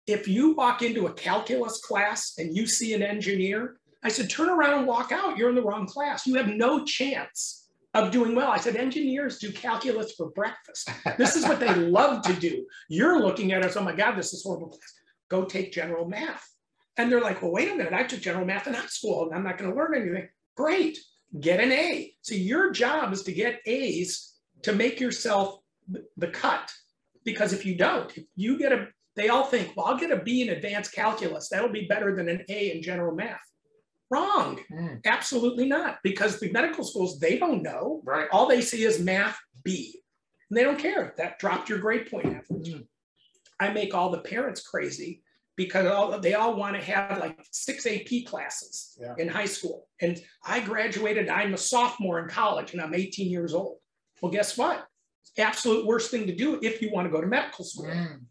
If 0.07 0.27
you 0.27 0.53
walk 0.55 0.81
into 0.81 1.07
a 1.07 1.13
calculus 1.13 1.79
class 1.81 2.33
and 2.37 2.55
you 2.55 2.65
see 2.65 2.93
an 2.93 3.03
engineer, 3.03 3.77
I 4.03 4.09
said, 4.09 4.29
turn 4.29 4.49
around 4.49 4.79
and 4.79 4.87
walk 4.87 5.11
out. 5.11 5.37
You're 5.37 5.49
in 5.49 5.55
the 5.55 5.61
wrong 5.61 5.85
class. 5.85 6.25
You 6.25 6.35
have 6.35 6.47
no 6.47 6.83
chance 6.83 7.69
of 7.93 8.11
doing 8.11 8.35
well. 8.35 8.49
I 8.49 8.57
said, 8.57 8.75
engineers 8.75 9.37
do 9.37 9.51
calculus 9.51 10.13
for 10.13 10.31
breakfast. 10.31 10.89
This 11.17 11.35
is 11.35 11.45
what 11.45 11.59
they 11.59 11.73
love 11.75 12.23
to 12.23 12.33
do. 12.33 12.65
You're 12.89 13.21
looking 13.21 13.51
at 13.51 13.63
us, 13.63 13.75
oh 13.75 13.83
my 13.83 13.93
God, 13.93 14.15
this 14.15 14.33
is 14.33 14.43
horrible 14.43 14.69
class. 14.69 14.93
Go 15.29 15.45
take 15.45 15.71
general 15.71 16.07
math. 16.07 16.47
And 16.97 17.11
they're 17.11 17.21
like, 17.21 17.41
well, 17.41 17.51
wait 17.51 17.71
a 17.71 17.75
minute, 17.75 17.93
I 17.93 18.03
took 18.03 18.21
general 18.21 18.45
math 18.45 18.67
in 18.67 18.73
high 18.73 18.85
school 18.87 19.25
and 19.25 19.35
I'm 19.35 19.43
not 19.43 19.57
going 19.57 19.69
to 19.69 19.77
learn 19.77 19.95
anything. 19.95 20.27
Great, 20.55 20.97
get 21.39 21.59
an 21.59 21.71
A. 21.71 22.13
So 22.21 22.35
your 22.35 22.71
job 22.71 23.13
is 23.13 23.23
to 23.23 23.31
get 23.31 23.61
A's 23.65 24.33
to 24.63 24.73
make 24.73 24.99
yourself 24.99 25.59
the 26.17 26.27
cut 26.27 26.71
because 27.23 27.53
if 27.53 27.65
you 27.65 27.75
don't, 27.75 28.15
if 28.17 28.25
you 28.35 28.57
get 28.57 28.71
a, 28.71 28.87
they 29.15 29.29
all 29.29 29.43
think, 29.43 29.73
well, 29.75 29.87
I'll 29.87 29.97
get 29.97 30.11
a 30.11 30.17
B 30.17 30.41
in 30.41 30.49
advanced 30.49 30.93
calculus. 30.93 31.49
That'll 31.49 31.69
be 31.69 31.85
better 31.85 32.15
than 32.15 32.29
an 32.29 32.43
A 32.49 32.71
in 32.71 32.81
general 32.81 33.15
math. 33.15 33.41
Wrong. 34.09 34.59
Mm. 34.71 34.99
Absolutely 35.05 35.65
not. 35.65 35.99
Because 36.03 36.39
the 36.39 36.51
medical 36.51 36.83
schools, 36.83 37.19
they 37.19 37.37
don't 37.37 37.63
know. 37.63 38.01
Right. 38.03 38.27
All 38.31 38.47
they 38.47 38.61
see 38.61 38.83
is 38.83 38.99
math 38.99 39.37
B. 39.63 40.01
And 40.49 40.57
they 40.57 40.63
don't 40.63 40.79
care. 40.79 41.13
That 41.17 41.39
dropped 41.39 41.69
your 41.69 41.79
grade 41.79 42.09
point 42.09 42.25
average. 42.25 42.73
Mm. 42.73 42.87
I 43.59 43.71
make 43.71 43.93
all 43.93 44.09
the 44.09 44.19
parents 44.19 44.61
crazy 44.61 45.23
because 45.55 45.85
all, 45.85 46.19
they 46.19 46.33
all 46.33 46.55
want 46.55 46.75
to 46.75 46.81
have 46.81 47.19
like 47.19 47.37
six 47.51 47.85
AP 47.85 48.25
classes 48.25 48.97
yeah. 48.99 49.13
in 49.17 49.27
high 49.27 49.45
school. 49.45 49.87
And 50.01 50.19
I 50.43 50.59
graduated, 50.59 51.29
I'm 51.29 51.53
a 51.53 51.57
sophomore 51.57 52.19
in 52.19 52.27
college 52.27 52.73
and 52.73 52.81
I'm 52.81 52.95
18 52.95 53.29
years 53.29 53.53
old. 53.53 53.77
Well, 54.21 54.31
guess 54.31 54.57
what? 54.57 54.85
Absolute 55.37 55.85
worst 55.85 56.11
thing 56.11 56.27
to 56.27 56.35
do 56.35 56.59
if 56.61 56.81
you 56.81 56.91
want 56.91 57.07
to 57.07 57.11
go 57.11 57.21
to 57.21 57.27
medical 57.27 57.63
school. 57.63 57.85
Mm. 57.85 58.21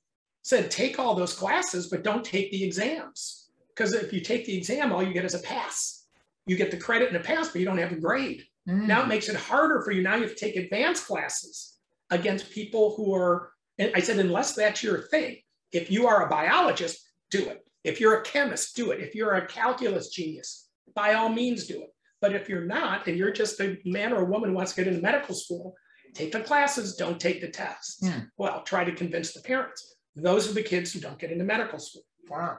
Said 0.42 0.70
take 0.70 0.98
all 0.98 1.14
those 1.14 1.34
classes, 1.34 1.88
but 1.88 2.02
don't 2.02 2.24
take 2.24 2.50
the 2.50 2.64
exams. 2.64 3.48
Because 3.74 3.92
if 3.94 4.12
you 4.12 4.20
take 4.20 4.44
the 4.44 4.56
exam, 4.56 4.92
all 4.92 5.02
you 5.02 5.12
get 5.12 5.24
is 5.24 5.34
a 5.34 5.40
pass. 5.40 6.06
You 6.46 6.56
get 6.56 6.70
the 6.70 6.76
credit 6.76 7.08
and 7.08 7.16
a 7.16 7.20
pass, 7.20 7.48
but 7.48 7.60
you 7.60 7.64
don't 7.64 7.78
have 7.78 7.92
a 7.92 7.96
grade. 7.96 8.42
Mm. 8.68 8.86
Now 8.86 9.02
it 9.02 9.08
makes 9.08 9.28
it 9.28 9.36
harder 9.36 9.82
for 9.82 9.90
you. 9.92 10.02
Now 10.02 10.16
you 10.16 10.22
have 10.22 10.34
to 10.34 10.36
take 10.36 10.56
advanced 10.56 11.06
classes 11.06 11.78
against 12.10 12.50
people 12.50 12.94
who 12.96 13.14
are, 13.14 13.52
and 13.78 13.92
I 13.94 14.00
said, 14.00 14.18
unless 14.18 14.54
that's 14.54 14.82
your 14.82 15.02
thing, 15.08 15.38
if 15.72 15.90
you 15.90 16.06
are 16.06 16.26
a 16.26 16.28
biologist, 16.28 17.00
do 17.30 17.48
it. 17.48 17.64
If 17.84 18.00
you're 18.00 18.20
a 18.20 18.24
chemist, 18.24 18.76
do 18.76 18.90
it. 18.90 19.00
If 19.00 19.14
you're 19.14 19.34
a 19.34 19.46
calculus 19.46 20.08
genius, 20.08 20.68
by 20.94 21.14
all 21.14 21.28
means 21.28 21.66
do 21.66 21.80
it. 21.82 21.94
But 22.20 22.34
if 22.34 22.48
you're 22.48 22.66
not, 22.66 23.06
and 23.06 23.16
you're 23.16 23.32
just 23.32 23.60
a 23.60 23.78
man 23.84 24.12
or 24.12 24.22
a 24.22 24.30
woman 24.30 24.50
who 24.50 24.56
wants 24.56 24.74
to 24.74 24.82
get 24.82 24.92
into 24.92 25.02
medical 25.02 25.34
school, 25.34 25.74
take 26.14 26.32
the 26.32 26.40
classes, 26.40 26.96
don't 26.96 27.20
take 27.20 27.40
the 27.40 27.48
tests. 27.48 28.06
Hmm. 28.06 28.20
Well, 28.36 28.62
try 28.62 28.84
to 28.84 28.92
convince 28.92 29.32
the 29.32 29.40
parents. 29.40 29.96
Those 30.16 30.50
are 30.50 30.54
the 30.54 30.62
kids 30.62 30.92
who 30.92 31.00
don't 31.00 31.18
get 31.18 31.32
into 31.32 31.44
medical 31.44 31.78
school. 31.78 32.02
Wow. 32.28 32.58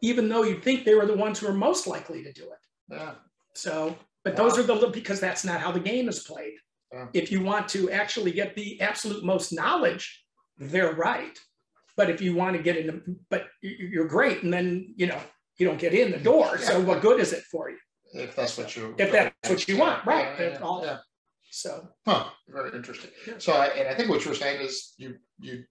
Even 0.00 0.28
though 0.28 0.42
you 0.42 0.60
think 0.60 0.84
they 0.84 0.94
were 0.94 1.06
the 1.06 1.16
ones 1.16 1.38
who 1.38 1.46
are 1.46 1.54
most 1.54 1.86
likely 1.86 2.22
to 2.22 2.32
do 2.32 2.44
it. 2.44 2.94
Yeah. 2.94 3.12
So, 3.54 3.96
but 4.24 4.36
wow. 4.36 4.48
those 4.48 4.58
are 4.58 4.62
the, 4.62 4.88
because 4.88 5.20
that's 5.20 5.44
not 5.44 5.60
how 5.60 5.72
the 5.72 5.80
game 5.80 6.08
is 6.08 6.20
played. 6.20 6.54
Yeah. 6.92 7.06
If 7.12 7.32
you 7.32 7.42
want 7.42 7.68
to 7.68 7.90
actually 7.90 8.32
get 8.32 8.54
the 8.54 8.80
absolute 8.80 9.24
most 9.24 9.52
knowledge, 9.52 10.24
they're 10.58 10.94
right. 10.94 11.38
But 11.96 12.08
if 12.10 12.20
you 12.20 12.34
want 12.34 12.56
to 12.56 12.62
get 12.62 12.76
into, 12.76 13.02
but 13.28 13.46
you're 13.60 14.08
great, 14.08 14.42
and 14.42 14.52
then, 14.52 14.94
you 14.96 15.06
know, 15.06 15.20
you 15.58 15.66
don't 15.66 15.78
get 15.78 15.92
in 15.92 16.10
the 16.10 16.18
door. 16.18 16.56
Yeah. 16.58 16.66
So 16.66 16.80
what 16.80 17.02
good 17.02 17.20
is 17.20 17.32
it 17.32 17.44
for 17.50 17.70
you? 17.70 17.78
If 18.14 18.34
that's 18.34 18.56
what 18.56 18.74
you, 18.76 18.94
if 18.98 19.12
that's 19.12 19.50
what 19.50 19.68
you 19.68 19.78
want, 19.78 20.04
right? 20.04 20.28
Yeah, 20.38 20.58
all, 20.62 20.82
so, 21.54 21.86
huh, 22.06 22.24
very 22.48 22.74
interesting. 22.74 23.10
So, 23.36 23.52
I, 23.52 23.66
and 23.66 23.86
I 23.86 23.94
think 23.94 24.08
what 24.08 24.24
you're 24.24 24.34
saying 24.34 24.62
is 24.62 24.94
you 24.96 25.16
you 25.38 25.64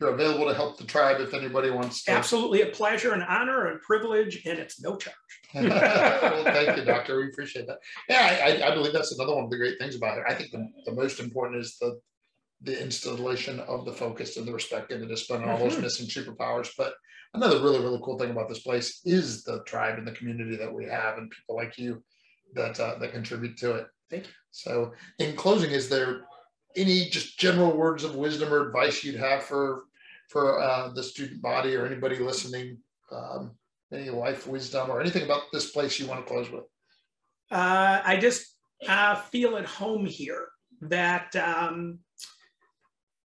you're 0.00 0.14
available 0.14 0.46
to 0.46 0.54
help 0.54 0.78
the 0.78 0.84
tribe 0.84 1.20
if 1.20 1.34
anybody 1.34 1.70
wants 1.70 2.04
to. 2.04 2.12
Absolutely 2.12 2.62
a 2.62 2.66
pleasure, 2.66 3.12
an 3.14 3.22
honor, 3.22 3.66
and 3.66 3.80
privilege, 3.82 4.46
and 4.46 4.60
it's 4.60 4.80
no 4.80 4.94
charge. 4.94 5.16
well, 5.54 6.44
thank 6.44 6.76
you, 6.78 6.84
doctor. 6.84 7.16
We 7.16 7.30
appreciate 7.30 7.66
that. 7.66 7.78
Yeah, 8.08 8.62
I, 8.62 8.70
I, 8.70 8.74
believe 8.74 8.92
that's 8.92 9.12
another 9.18 9.34
one 9.34 9.42
of 9.42 9.50
the 9.50 9.56
great 9.56 9.76
things 9.80 9.96
about 9.96 10.18
it. 10.18 10.24
I 10.28 10.34
think 10.34 10.52
the, 10.52 10.68
the 10.84 10.92
most 10.92 11.18
important 11.18 11.60
is 11.60 11.78
the 11.80 11.98
the 12.62 12.80
installation 12.80 13.58
of 13.60 13.84
the 13.86 13.92
focus 13.92 14.36
and 14.36 14.46
the 14.46 14.52
respect 14.52 14.92
and 14.92 15.02
the 15.02 15.06
discipline 15.06 15.42
and 15.42 15.50
all 15.50 15.58
those 15.58 15.72
mm-hmm. 15.72 15.82
missing 15.82 16.06
superpowers. 16.06 16.68
But 16.78 16.94
another 17.34 17.60
really, 17.60 17.80
really 17.80 18.00
cool 18.04 18.18
thing 18.18 18.30
about 18.30 18.48
this 18.48 18.60
place 18.60 19.00
is 19.04 19.42
the 19.42 19.64
tribe 19.64 19.98
and 19.98 20.06
the 20.06 20.12
community 20.12 20.56
that 20.56 20.72
we 20.72 20.84
have 20.84 21.18
and 21.18 21.28
people 21.28 21.56
like 21.56 21.76
you 21.76 22.04
that 22.54 22.78
uh, 22.78 22.98
that 23.00 23.12
contribute 23.12 23.56
to 23.58 23.74
it. 23.74 23.86
Thank 24.10 24.24
you. 24.24 24.32
So 24.50 24.92
in 25.18 25.36
closing, 25.36 25.70
is 25.70 25.88
there 25.88 26.22
any 26.76 27.08
just 27.10 27.38
general 27.38 27.76
words 27.76 28.04
of 28.04 28.14
wisdom 28.14 28.52
or 28.52 28.66
advice 28.66 29.04
you'd 29.04 29.16
have 29.16 29.42
for 29.42 29.84
for 30.28 30.60
uh, 30.60 30.90
the 30.92 31.02
student 31.02 31.40
body 31.42 31.74
or 31.74 31.86
anybody 31.86 32.18
listening? 32.18 32.78
Um, 33.10 33.52
any 33.92 34.10
life 34.10 34.46
wisdom 34.46 34.90
or 34.90 35.00
anything 35.00 35.22
about 35.22 35.44
this 35.52 35.70
place 35.70 35.98
you 35.98 36.06
want 36.06 36.20
to 36.20 36.30
close 36.30 36.50
with? 36.50 36.64
Uh, 37.50 38.02
I 38.04 38.18
just 38.18 38.54
uh, 38.86 39.14
feel 39.14 39.56
at 39.56 39.64
home 39.64 40.04
here. 40.04 40.48
That 40.80 41.34
um, 41.34 41.98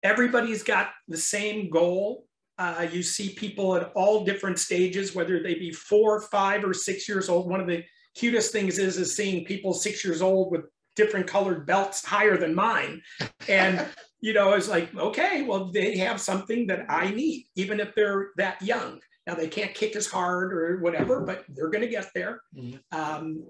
everybody's 0.04 0.62
got 0.62 0.92
the 1.08 1.18
same 1.18 1.72
goal. 1.72 2.28
Uh, 2.60 2.86
you 2.92 3.02
see 3.02 3.30
people 3.30 3.76
at 3.76 3.92
all 3.96 4.24
different 4.24 4.60
stages, 4.60 5.16
whether 5.16 5.42
they 5.42 5.56
be 5.56 5.72
four, 5.72 6.22
five, 6.22 6.64
or 6.64 6.74
six 6.74 7.10
years 7.10 7.30
old. 7.30 7.50
One 7.50 7.60
of 7.60 7.66
the 7.66 7.84
cutest 8.16 8.52
things 8.52 8.78
is 8.78 8.98
is 8.98 9.16
seeing 9.16 9.46
people 9.46 9.74
six 9.74 10.04
years 10.04 10.22
old 10.22 10.52
with 10.52 10.66
different 10.96 11.28
colored 11.28 11.66
belts 11.66 12.06
higher 12.06 12.38
than 12.38 12.56
mine, 12.56 13.02
and 13.48 13.86
you 14.22 14.34
know, 14.34 14.54
it's 14.54 14.70
like 14.70 14.96
okay, 14.96 15.44
well, 15.44 15.72
they 15.72 15.98
have 15.98 16.22
something 16.22 16.68
that 16.68 16.86
I 16.90 17.12
need, 17.12 17.48
even 17.56 17.80
if 17.80 17.96
they're 17.96 18.30
that 18.38 18.62
young. 18.62 19.00
Now 19.28 19.36
they 19.36 19.48
can't 19.48 19.74
kick 19.74 19.96
as 19.96 20.08
hard 20.08 20.54
or 20.54 20.80
whatever, 20.80 21.22
but 21.22 21.46
they're 21.50 21.70
going 21.70 21.84
to 21.84 21.88
get 21.88 22.10
there. 22.16 22.42
Mm-hmm. 22.56 23.00
Um, 23.00 23.44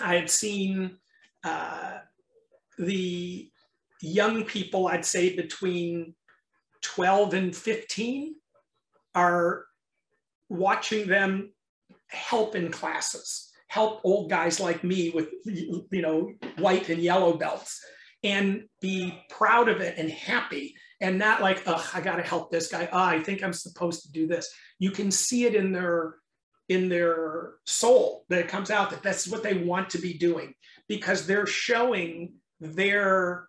I've 0.00 0.30
seen 0.30 0.98
uh, 1.44 1.98
the 2.78 3.50
young 4.00 4.44
people, 4.44 4.88
I'd 4.88 5.04
say 5.04 5.36
between 5.36 6.14
12 6.82 7.34
and 7.34 7.56
15, 7.56 8.34
are 9.14 9.64
watching 10.48 11.06
them 11.06 11.52
help 12.08 12.54
in 12.54 12.70
classes, 12.70 13.49
help 13.70 14.00
old 14.02 14.28
guys 14.28 14.58
like 14.58 14.82
me 14.82 15.10
with, 15.10 15.28
you 15.44 16.02
know, 16.02 16.32
white 16.58 16.88
and 16.88 17.00
yellow 17.00 17.36
belts 17.36 17.80
and 18.24 18.64
be 18.80 19.16
proud 19.30 19.68
of 19.68 19.80
it 19.80 19.96
and 19.96 20.10
happy 20.10 20.74
and 21.00 21.16
not 21.16 21.40
like, 21.40 21.62
oh, 21.66 21.88
I 21.94 22.00
got 22.00 22.16
to 22.16 22.22
help 22.22 22.50
this 22.50 22.66
guy. 22.66 22.88
Oh, 22.90 22.98
I 22.98 23.22
think 23.22 23.44
I'm 23.44 23.52
supposed 23.52 24.02
to 24.02 24.10
do 24.10 24.26
this. 24.26 24.52
You 24.80 24.90
can 24.90 25.12
see 25.12 25.44
it 25.44 25.54
in 25.54 25.70
their 25.70 26.16
in 26.68 26.88
their 26.88 27.54
soul 27.64 28.24
that 28.28 28.40
it 28.40 28.48
comes 28.48 28.72
out 28.72 28.90
that 28.90 29.04
that's 29.04 29.28
what 29.28 29.44
they 29.44 29.54
want 29.54 29.90
to 29.90 29.98
be 29.98 30.14
doing 30.14 30.52
because 30.88 31.26
they're 31.26 31.46
showing 31.46 32.34
their 32.60 33.48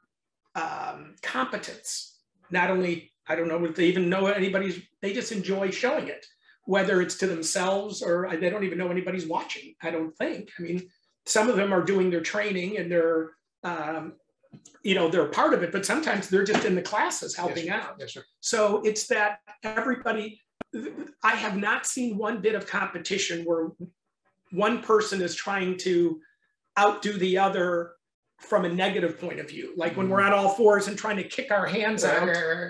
um, 0.54 1.16
competence. 1.24 2.20
Not 2.52 2.70
only, 2.70 3.12
I 3.28 3.36
don't 3.36 3.48
know 3.48 3.64
if 3.66 3.76
they 3.76 3.86
even 3.86 4.10
know 4.10 4.28
anybody's, 4.28 4.82
they 5.02 5.14
just 5.14 5.32
enjoy 5.32 5.72
showing 5.72 6.08
it, 6.08 6.26
whether 6.66 7.02
it's 7.02 7.16
to 7.18 7.28
themselves 7.28 8.02
or 8.02 8.30
they 8.40 8.50
don't 8.50 8.64
even 8.64 8.78
know 8.78 8.90
anybody's 8.90 9.26
watching, 9.26 9.74
I 9.82 9.92
don't 9.92 10.16
think. 10.18 10.50
I 10.60 10.62
mean, 10.62 10.90
some 11.26 11.50
of 11.50 11.56
them 11.56 11.74
are 11.74 11.84
doing 11.84 12.10
their 12.10 12.22
training 12.22 12.78
and 12.78 12.92
they're, 12.92 13.32
um, 13.64 14.14
you 14.84 14.96
know, 14.96 15.10
they're 15.10 15.28
part 15.28 15.54
of 15.54 15.64
it, 15.64 15.72
but 15.72 15.86
sometimes 15.86 16.30
they're 16.30 16.44
just 16.44 16.66
in 16.66 16.76
the 16.76 16.82
classes 16.82 17.36
helping 17.36 17.66
yes, 17.66 17.84
out. 17.84 17.96
Yes, 18.00 18.14
sir. 18.14 18.24
So 18.42 18.82
it's 18.84 19.08
that 19.08 19.40
everybody, 19.64 20.40
I 21.24 21.32
have 21.32 21.58
not 21.58 21.86
seen 21.86 22.18
one 22.18 22.42
bit 22.42 22.56
of 22.56 22.68
competition 22.68 23.44
where 23.46 23.70
one 24.52 24.82
person 24.82 25.22
is 25.22 25.34
trying 25.36 25.78
to 25.78 26.20
outdo 26.78 27.14
the 27.14 27.38
other 27.38 27.94
from 28.40 28.66
a 28.66 28.70
negative 28.70 29.20
point 29.20 29.40
of 29.40 29.48
view 29.48 29.72
like 29.78 29.96
when 29.96 30.10
we're 30.10 30.18
mm-hmm. 30.18 30.34
on 30.34 30.40
all 30.40 30.50
fours 30.50 30.88
and 30.88 30.98
trying 30.98 31.16
to 31.16 31.24
kick 31.24 31.52
our 31.52 31.68
hands 31.68 32.04
out 32.04 32.26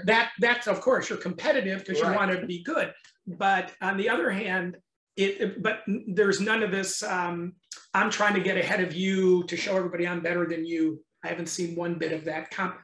that 0.05 0.31
that's 0.39 0.67
of 0.67 0.81
course 0.81 1.09
you're 1.09 1.17
competitive 1.17 1.79
because 1.79 2.01
right. 2.01 2.11
you 2.11 2.15
want 2.15 2.31
to 2.31 2.45
be 2.45 2.61
good 2.61 2.91
but 3.27 3.71
on 3.81 3.97
the 3.97 4.09
other 4.09 4.29
hand 4.29 4.77
it, 5.17 5.41
it 5.41 5.63
but 5.63 5.81
there's 6.07 6.39
none 6.39 6.63
of 6.63 6.71
this 6.71 7.03
um, 7.03 7.53
i'm 7.93 8.09
trying 8.09 8.33
to 8.33 8.39
get 8.39 8.57
ahead 8.57 8.81
of 8.81 8.93
you 8.93 9.43
to 9.43 9.57
show 9.57 9.75
everybody 9.75 10.07
i'm 10.07 10.21
better 10.21 10.45
than 10.45 10.65
you 10.65 11.01
i 11.23 11.27
haven't 11.27 11.49
seen 11.49 11.75
one 11.75 11.95
bit 11.95 12.11
of 12.11 12.25
that 12.25 12.49
comp 12.51 12.75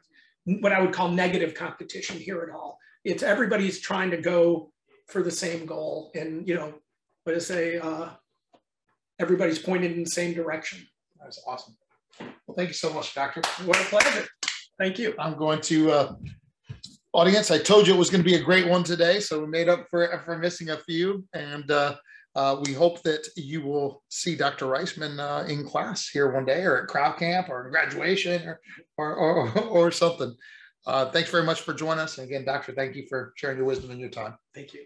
what 0.62 0.72
i 0.72 0.82
would 0.82 0.94
call 0.94 1.10
negative 1.10 1.54
competition 1.54 2.18
here 2.18 2.42
at 2.42 2.56
all 2.56 2.78
it's 3.04 3.24
everybody's 3.24 3.80
trying 3.80 4.12
to 4.12 4.18
go 4.18 4.72
for 5.08 5.24
the 5.24 5.32
same 5.32 5.66
goal 5.66 6.12
and 6.16 6.48
you 6.48 6.56
know 6.56 6.74
what 7.24 7.34
to 7.34 7.42
say 7.42 7.78
uh, 7.78 8.10
everybody's 9.20 9.60
pointed 9.60 9.92
in 9.92 10.04
the 10.04 10.10
same 10.10 10.34
direction 10.34 10.80
that's 11.20 11.42
awesome 11.48 11.76
well, 12.20 12.56
thank 12.56 12.70
you 12.70 12.74
so 12.74 12.94
much, 12.94 13.14
Doctor. 13.14 13.42
What 13.66 13.80
a 13.80 13.84
pleasure. 13.86 14.28
Thank 14.80 15.00
you. 15.00 15.14
I'm 15.20 15.38
going 15.38 15.62
to, 15.62 15.92
uh, 15.92 16.16
audience, 17.18 17.50
I 17.50 17.58
told 17.58 17.88
you 17.88 17.96
it 17.96 17.98
was 17.98 18.12
going 18.12 18.24
to 18.24 18.30
be 18.30 18.36
a 18.36 18.44
great 18.44 18.68
one 18.68 18.84
today, 18.84 19.20
so 19.20 19.40
we 19.40 19.48
made 19.48 19.70
up 19.70 19.88
for, 19.90 20.22
for 20.24 20.38
missing 20.38 20.70
a 20.70 20.78
few. 20.78 21.26
And 21.34 21.70
uh, 21.72 21.96
uh, 22.36 22.62
we 22.64 22.74
hope 22.74 23.02
that 23.02 23.28
you 23.36 23.64
will 23.64 24.04
see 24.10 24.36
Dr. 24.36 24.68
Reisman 24.68 25.20
uh, 25.20 25.48
in 25.48 25.66
class 25.66 26.08
here 26.08 26.32
one 26.32 26.46
day 26.46 26.62
or 26.62 26.84
at 26.84 26.88
crowd 26.88 27.18
camp 27.18 27.50
or 27.50 27.72
graduation 27.72 28.48
or, 28.48 28.62
or, 28.98 29.16
or, 29.16 29.60
or 29.88 29.92
something. 29.92 30.36
Uh, 30.86 31.10
thanks 31.10 31.32
very 31.32 31.44
much 31.44 31.62
for 31.62 31.74
joining 31.74 32.00
us. 32.00 32.20
And 32.20 32.28
again, 32.28 32.46
Doctor, 32.46 32.72
thank 32.74 32.96
you 32.96 33.08
for 33.10 33.34
sharing 33.36 33.58
your 33.58 33.66
wisdom 33.66 33.90
and 33.90 34.00
your 34.00 34.10
time. 34.10 34.38
Thank 34.54 34.76
you. 34.76 34.86